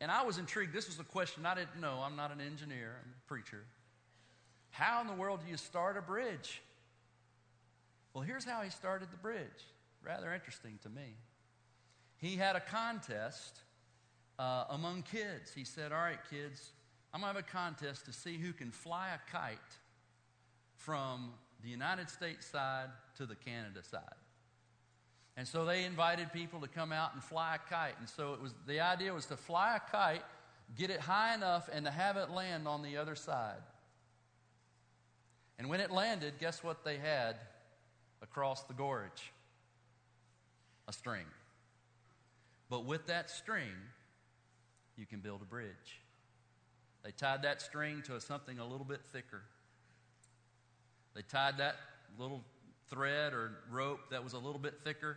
And 0.00 0.12
I 0.12 0.22
was 0.22 0.38
intrigued. 0.38 0.72
This 0.72 0.86
was 0.86 1.00
a 1.00 1.04
question 1.04 1.44
I 1.44 1.56
didn't 1.56 1.80
know. 1.80 2.00
I'm 2.04 2.14
not 2.14 2.30
an 2.30 2.40
engineer, 2.40 2.94
I'm 3.02 3.10
a 3.10 3.28
preacher. 3.28 3.64
How 4.70 5.00
in 5.00 5.08
the 5.08 5.14
world 5.14 5.40
do 5.44 5.50
you 5.50 5.56
start 5.56 5.96
a 5.96 6.02
bridge? 6.02 6.62
Well, 8.14 8.22
here's 8.22 8.44
how 8.44 8.62
he 8.62 8.70
started 8.70 9.10
the 9.10 9.16
bridge. 9.16 9.40
Rather 10.04 10.32
interesting 10.32 10.78
to 10.84 10.88
me. 10.88 11.16
He 12.18 12.36
had 12.36 12.54
a 12.54 12.60
contest 12.60 13.58
uh, 14.38 14.64
among 14.70 15.02
kids. 15.02 15.52
He 15.54 15.64
said, 15.64 15.92
All 15.92 15.98
right, 15.98 16.18
kids, 16.30 16.70
I'm 17.12 17.20
going 17.20 17.32
to 17.32 17.40
have 17.40 17.48
a 17.48 17.50
contest 17.50 18.04
to 18.06 18.12
see 18.12 18.36
who 18.38 18.52
can 18.52 18.70
fly 18.70 19.08
a 19.14 19.32
kite 19.32 19.58
from 20.74 21.30
the 21.62 21.68
United 21.68 22.10
States 22.10 22.46
side 22.46 22.88
to 23.16 23.26
the 23.26 23.34
Canada 23.34 23.82
side. 23.82 24.02
And 25.36 25.46
so 25.46 25.64
they 25.64 25.84
invited 25.84 26.32
people 26.32 26.60
to 26.60 26.68
come 26.68 26.92
out 26.92 27.12
and 27.14 27.22
fly 27.22 27.56
a 27.56 27.70
kite. 27.70 27.94
And 27.98 28.08
so 28.08 28.32
it 28.34 28.40
was 28.40 28.54
the 28.66 28.80
idea 28.80 29.12
was 29.12 29.26
to 29.26 29.36
fly 29.36 29.76
a 29.76 29.90
kite, 29.90 30.22
get 30.76 30.90
it 30.90 31.00
high 31.00 31.34
enough, 31.34 31.68
and 31.72 31.84
to 31.84 31.90
have 31.90 32.16
it 32.16 32.30
land 32.30 32.66
on 32.66 32.82
the 32.82 32.96
other 32.96 33.14
side. 33.14 33.62
And 35.58 35.68
when 35.68 35.80
it 35.80 35.90
landed, 35.90 36.34
guess 36.38 36.62
what 36.62 36.84
they 36.84 36.96
had 36.96 37.36
across 38.22 38.62
the 38.64 38.74
gorge? 38.74 39.32
A 40.88 40.92
string. 40.92 41.26
But 42.70 42.84
with 42.84 43.06
that 43.06 43.30
string, 43.30 43.72
you 44.96 45.06
can 45.06 45.20
build 45.20 45.42
a 45.42 45.44
bridge. 45.44 46.00
They 47.04 47.12
tied 47.12 47.42
that 47.42 47.62
string 47.62 48.02
to 48.06 48.20
something 48.20 48.58
a 48.58 48.66
little 48.66 48.86
bit 48.86 49.00
thicker. 49.12 49.42
They 51.14 51.22
tied 51.22 51.58
that 51.58 51.76
little 52.18 52.44
thread 52.90 53.32
or 53.32 53.52
rope 53.70 54.10
that 54.10 54.22
was 54.22 54.32
a 54.32 54.38
little 54.38 54.58
bit 54.58 54.74
thicker, 54.84 55.16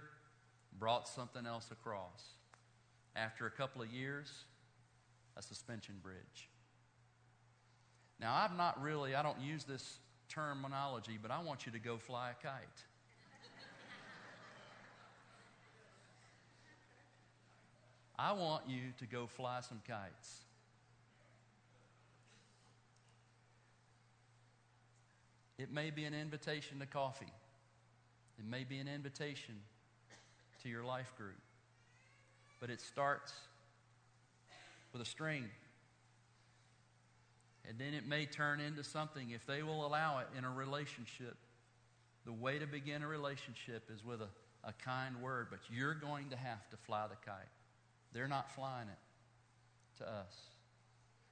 brought 0.78 1.08
something 1.08 1.46
else 1.46 1.70
across. 1.72 2.24
After 3.16 3.46
a 3.48 3.52
couple 3.52 3.82
of 3.82 3.90
years, 3.90 4.32
a 5.36 5.42
suspension 5.42 5.96
bridge. 6.02 6.50
Now, 8.20 8.36
I'm 8.36 8.58
not 8.58 8.82
really, 8.82 9.16
I 9.16 9.24
don't 9.24 9.40
use 9.40 9.64
this 9.64 10.00
terminology, 10.28 11.18
but 11.22 11.32
I 11.32 11.42
want 11.42 11.66
you 11.66 11.72
to 11.72 11.80
go 11.80 11.98
fly 11.98 12.32
a 12.32 12.44
kite. 12.46 12.84
I 18.22 18.34
want 18.34 18.64
you 18.68 18.82
to 18.98 19.06
go 19.06 19.28
fly 19.28 19.62
some 19.62 19.80
kites. 19.88 20.42
It 25.58 25.72
may 25.72 25.90
be 25.90 26.04
an 26.04 26.14
invitation 26.14 26.80
to 26.80 26.86
coffee. 26.86 27.32
It 28.38 28.46
may 28.46 28.66
be 28.66 28.78
an 28.80 28.90
invitation 28.90 29.56
to 30.64 30.70
your 30.70 30.84
life 30.84 31.14
group. 31.18 31.40
But 32.60 32.70
it 32.70 32.82
starts 32.82 33.32
with 34.92 35.02
a 35.02 35.06
string. 35.06 35.46
And 37.70 37.80
then 37.80 37.94
it 37.94 38.06
may 38.06 38.26
turn 38.26 38.60
into 38.60 38.84
something, 38.84 39.32
if 39.32 39.46
they 39.46 39.64
will 39.64 39.86
allow 39.86 40.20
it, 40.20 40.28
in 40.38 40.44
a 40.44 40.52
relationship. 40.52 41.38
The 42.26 42.34
way 42.34 42.60
to 42.60 42.68
begin 42.68 43.02
a 43.02 43.08
relationship 43.08 43.90
is 43.94 44.04
with 44.04 44.20
a, 44.22 44.28
a 44.68 44.74
kind 44.74 45.22
word, 45.22 45.48
but 45.50 45.60
you're 45.72 45.94
going 45.94 46.32
to 46.32 46.36
have 46.36 46.70
to 46.72 46.78
fly 46.78 47.06
the 47.08 47.16
kite. 47.26 47.48
They're 48.14 48.28
not 48.28 48.52
flying 48.52 48.88
it 48.90 50.00
to 50.00 50.10
us. 50.10 50.36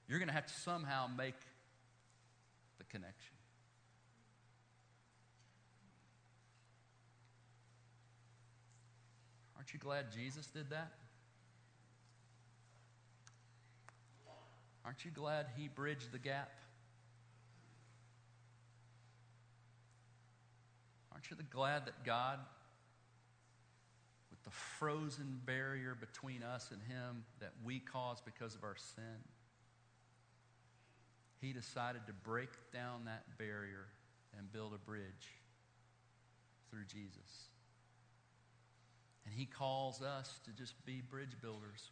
You're 0.07 0.19
going 0.19 0.29
to 0.29 0.33
have 0.33 0.47
to 0.47 0.53
somehow 0.53 1.07
make 1.17 1.35
the 2.77 2.83
connection. 2.85 3.35
Aren't 9.55 9.73
you 9.73 9.79
glad 9.79 10.11
Jesus 10.13 10.47
did 10.47 10.69
that? 10.69 10.93
Aren't 14.85 15.03
you 15.03 15.11
glad 15.11 15.47
he 15.57 15.67
bridged 15.67 16.13
the 16.13 16.19
gap? 16.19 16.49
Aren't 21.11 21.29
you 21.29 21.35
glad 21.49 21.87
that 21.87 22.05
God, 22.05 22.39
the 24.47 24.53
frozen 24.79 25.41
barrier 25.45 25.93
between 25.99 26.41
us 26.41 26.71
and 26.71 26.81
him 26.83 27.25
that 27.41 27.51
we 27.65 27.79
caused 27.79 28.23
because 28.23 28.55
of 28.55 28.63
our 28.63 28.77
sin, 28.95 29.19
he 31.41 31.51
decided 31.51 32.07
to 32.07 32.13
break 32.13 32.49
down 32.71 33.03
that 33.05 33.25
barrier 33.37 33.87
and 34.37 34.49
build 34.53 34.73
a 34.73 34.77
bridge 34.77 35.35
through 36.71 36.85
Jesus. 36.85 37.49
And 39.25 39.35
He 39.35 39.45
calls 39.45 40.01
us 40.01 40.39
to 40.45 40.51
just 40.51 40.73
be 40.85 41.01
bridge 41.01 41.35
builders. 41.41 41.91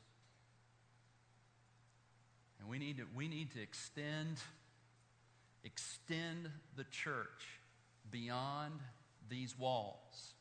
And 2.60 2.70
we 2.70 2.80
need 2.80 2.98
to, 2.98 3.04
we 3.14 3.28
need 3.28 3.52
to 3.52 3.62
extend, 3.62 4.38
extend 5.66 6.50
the 6.78 6.86
church 6.86 7.60
beyond 8.10 8.80
these 9.30 9.58
walls 9.60 10.35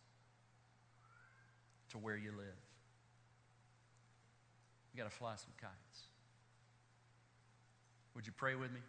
to 1.95 1.99
where 1.99 2.17
you 2.17 2.33
live. 2.33 2.61
You 4.93 4.99
got 5.03 5.09
to 5.09 5.17
fly 5.17 5.35
some 5.37 5.53
kites. 5.61 6.01
Would 8.17 8.27
you 8.27 8.33
pray 8.37 8.57
with 8.57 8.73
me? 8.73 8.81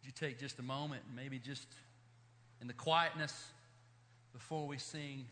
Would 0.00 0.06
you 0.06 0.12
take 0.12 0.40
just 0.40 0.58
a 0.58 0.62
moment 0.62 1.02
maybe 1.14 1.38
just 1.38 1.68
in 2.60 2.66
the 2.66 2.74
quietness 2.74 3.32
before 4.32 4.66
we 4.66 4.78
sing, 4.78 5.26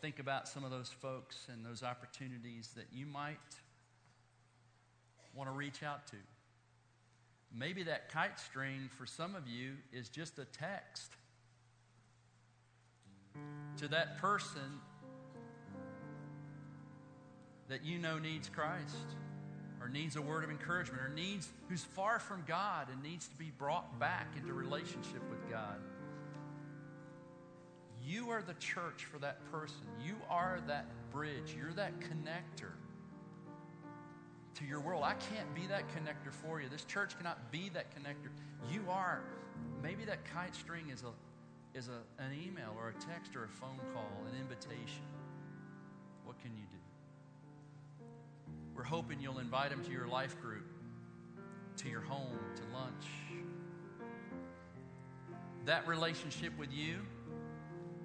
think 0.00 0.20
about 0.20 0.46
some 0.46 0.62
of 0.62 0.70
those 0.70 0.90
folks 0.90 1.48
and 1.52 1.66
those 1.66 1.82
opportunities 1.82 2.70
that 2.76 2.86
you 2.92 3.04
might 3.04 3.36
want 5.34 5.50
to 5.50 5.56
reach 5.56 5.82
out 5.82 6.06
to. 6.06 6.16
Maybe 7.54 7.84
that 7.84 8.10
kite 8.10 8.38
string 8.38 8.90
for 8.98 9.06
some 9.06 9.34
of 9.34 9.48
you 9.48 9.72
is 9.92 10.08
just 10.08 10.38
a 10.38 10.44
text 10.44 11.12
to 13.78 13.88
that 13.88 14.18
person 14.18 14.80
that 17.68 17.84
you 17.84 17.98
know 17.98 18.18
needs 18.18 18.48
Christ 18.48 19.16
or 19.80 19.88
needs 19.88 20.16
a 20.16 20.22
word 20.22 20.44
of 20.44 20.50
encouragement 20.50 21.02
or 21.02 21.08
needs 21.08 21.48
who's 21.68 21.82
far 21.82 22.18
from 22.18 22.44
God 22.46 22.88
and 22.90 23.02
needs 23.02 23.28
to 23.28 23.34
be 23.36 23.52
brought 23.58 23.98
back 23.98 24.28
into 24.38 24.52
relationship 24.52 25.22
with 25.30 25.50
God. 25.50 25.80
You 28.04 28.30
are 28.30 28.42
the 28.42 28.54
church 28.54 29.04
for 29.04 29.18
that 29.18 29.38
person. 29.50 29.82
You 30.04 30.14
are 30.30 30.60
that 30.68 30.86
bridge. 31.10 31.56
You're 31.58 31.72
that 31.72 31.98
connector 32.00 32.72
to 34.56 34.64
your 34.64 34.80
world. 34.80 35.02
I 35.04 35.14
can't 35.14 35.54
be 35.54 35.66
that 35.66 35.84
connector 35.88 36.32
for 36.32 36.60
you. 36.60 36.68
This 36.68 36.84
church 36.84 37.16
cannot 37.16 37.50
be 37.50 37.70
that 37.70 37.86
connector. 37.94 38.30
You 38.70 38.82
are. 38.88 39.22
Maybe 39.82 40.04
that 40.04 40.24
kite 40.24 40.54
string 40.54 40.90
is 40.92 41.02
a 41.02 41.12
is 41.76 41.88
a, 41.88 42.22
an 42.22 42.30
email 42.32 42.74
or 42.78 42.88
a 42.88 42.92
text 42.94 43.36
or 43.36 43.44
a 43.44 43.48
phone 43.48 43.78
call, 43.92 44.10
an 44.32 44.40
invitation. 44.40 45.04
What 46.24 46.40
can 46.40 46.52
you 46.56 46.62
do? 46.62 48.06
We're 48.74 48.82
hoping 48.82 49.20
you'll 49.20 49.40
invite 49.40 49.70
them 49.70 49.84
to 49.84 49.90
your 49.90 50.08
life 50.08 50.40
group, 50.40 50.66
to 51.76 51.88
your 51.88 52.00
home, 52.00 52.38
to 52.56 52.62
lunch. 52.74 53.06
That 55.66 55.86
relationship 55.86 56.56
with 56.58 56.72
you 56.72 57.00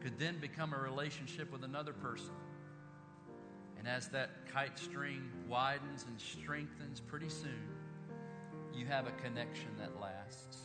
could 0.02 0.20
then 0.20 0.40
become 0.40 0.74
a 0.74 0.78
relationship 0.78 1.52
with 1.52 1.64
another 1.64 1.94
person. 1.94 2.32
And 3.82 3.88
as 3.88 4.10
that 4.10 4.30
kite 4.54 4.78
string 4.78 5.24
widens 5.50 6.06
and 6.08 6.22
strengthens, 6.22 7.00
pretty 7.00 7.30
soon 7.30 7.68
you 8.72 8.86
have 8.86 9.08
a 9.08 9.12
connection 9.24 9.70
that 9.80 10.00
lasts. 10.00 10.58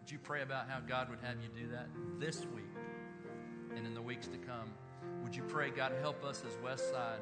Would 0.00 0.10
you 0.10 0.18
pray 0.18 0.40
about 0.40 0.70
how 0.70 0.80
God 0.80 1.10
would 1.10 1.18
have 1.20 1.36
you 1.42 1.50
do 1.62 1.70
that 1.72 1.88
this 2.18 2.46
week 2.54 2.64
and 3.76 3.86
in 3.86 3.92
the 3.92 4.00
weeks 4.00 4.28
to 4.28 4.38
come? 4.38 4.70
Would 5.22 5.36
you 5.36 5.42
pray, 5.42 5.68
God, 5.68 5.92
help 6.00 6.24
us 6.24 6.42
as 6.46 6.54
Westside? 6.56 7.20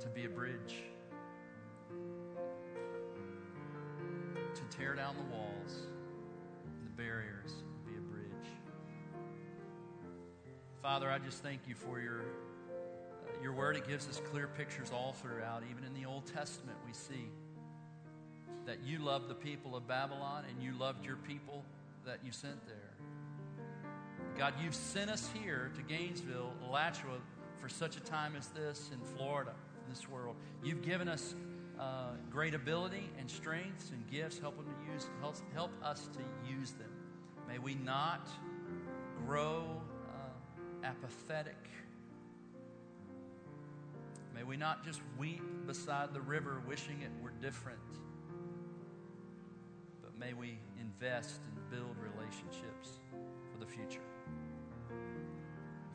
to 0.00 0.08
be 0.08 0.24
a 0.24 0.28
bridge, 0.28 0.76
to 4.54 4.76
tear 4.76 4.94
down 4.94 5.14
the 5.14 5.36
walls, 5.36 5.82
the 6.84 7.02
barriers, 7.02 7.52
be 7.86 7.92
a 7.98 8.00
bridge. 8.00 8.48
Father, 10.80 11.10
I 11.10 11.18
just 11.18 11.42
thank 11.42 11.68
you 11.68 11.74
for 11.74 12.00
your. 12.00 12.24
Your 13.42 13.52
word, 13.52 13.76
it 13.76 13.88
gives 13.88 14.08
us 14.08 14.20
clear 14.30 14.46
pictures 14.46 14.90
all 14.92 15.14
throughout. 15.20 15.62
Even 15.70 15.84
in 15.84 15.94
the 15.94 16.06
Old 16.06 16.26
Testament, 16.26 16.76
we 16.86 16.92
see 16.92 17.30
that 18.66 18.78
you 18.84 18.98
loved 18.98 19.28
the 19.28 19.34
people 19.34 19.74
of 19.74 19.88
Babylon 19.88 20.44
and 20.48 20.62
you 20.62 20.78
loved 20.78 21.04
your 21.04 21.16
people 21.16 21.64
that 22.04 22.18
you 22.24 22.32
sent 22.32 22.66
there. 22.66 22.76
God, 24.38 24.54
you've 24.62 24.74
sent 24.74 25.10
us 25.10 25.28
here 25.34 25.70
to 25.74 25.82
Gainesville, 25.82 26.52
Alachua, 26.66 27.18
for 27.60 27.68
such 27.68 27.96
a 27.96 28.00
time 28.00 28.34
as 28.36 28.46
this 28.48 28.90
in 28.92 29.00
Florida 29.16 29.52
in 29.84 29.92
this 29.92 30.08
world. 30.08 30.36
You've 30.62 30.82
given 30.82 31.08
us 31.08 31.34
uh, 31.78 32.10
great 32.30 32.54
ability 32.54 33.10
and 33.18 33.30
strengths 33.30 33.90
and 33.90 34.08
gifts. 34.10 34.38
Help 34.38 34.56
them 34.56 34.66
to 34.66 34.92
use. 34.92 35.06
Help, 35.20 35.36
help 35.54 35.70
us 35.82 36.08
to 36.12 36.52
use 36.54 36.72
them. 36.72 36.90
May 37.48 37.58
we 37.58 37.74
not 37.74 38.28
grow 39.26 39.64
uh, 40.08 40.86
apathetic. 40.86 41.56
May 44.34 44.44
we 44.44 44.56
not 44.56 44.84
just 44.84 45.00
weep 45.18 45.42
beside 45.66 46.14
the 46.14 46.20
river 46.20 46.62
wishing 46.66 47.02
it 47.02 47.10
were 47.22 47.32
different, 47.42 47.78
but 50.02 50.18
may 50.18 50.32
we 50.32 50.58
invest 50.80 51.40
and 51.46 51.70
build 51.70 51.96
relationships 51.98 52.98
for 53.52 53.58
the 53.58 53.66
future. 53.66 54.00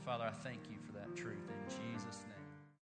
Father, 0.03 0.25
I 0.25 0.31
thank 0.31 0.59
you 0.69 0.77
for 0.85 0.91
that 0.93 1.15
truth 1.15 1.49
in 1.49 1.93
Jesus' 1.93 2.21
name. 2.27 2.34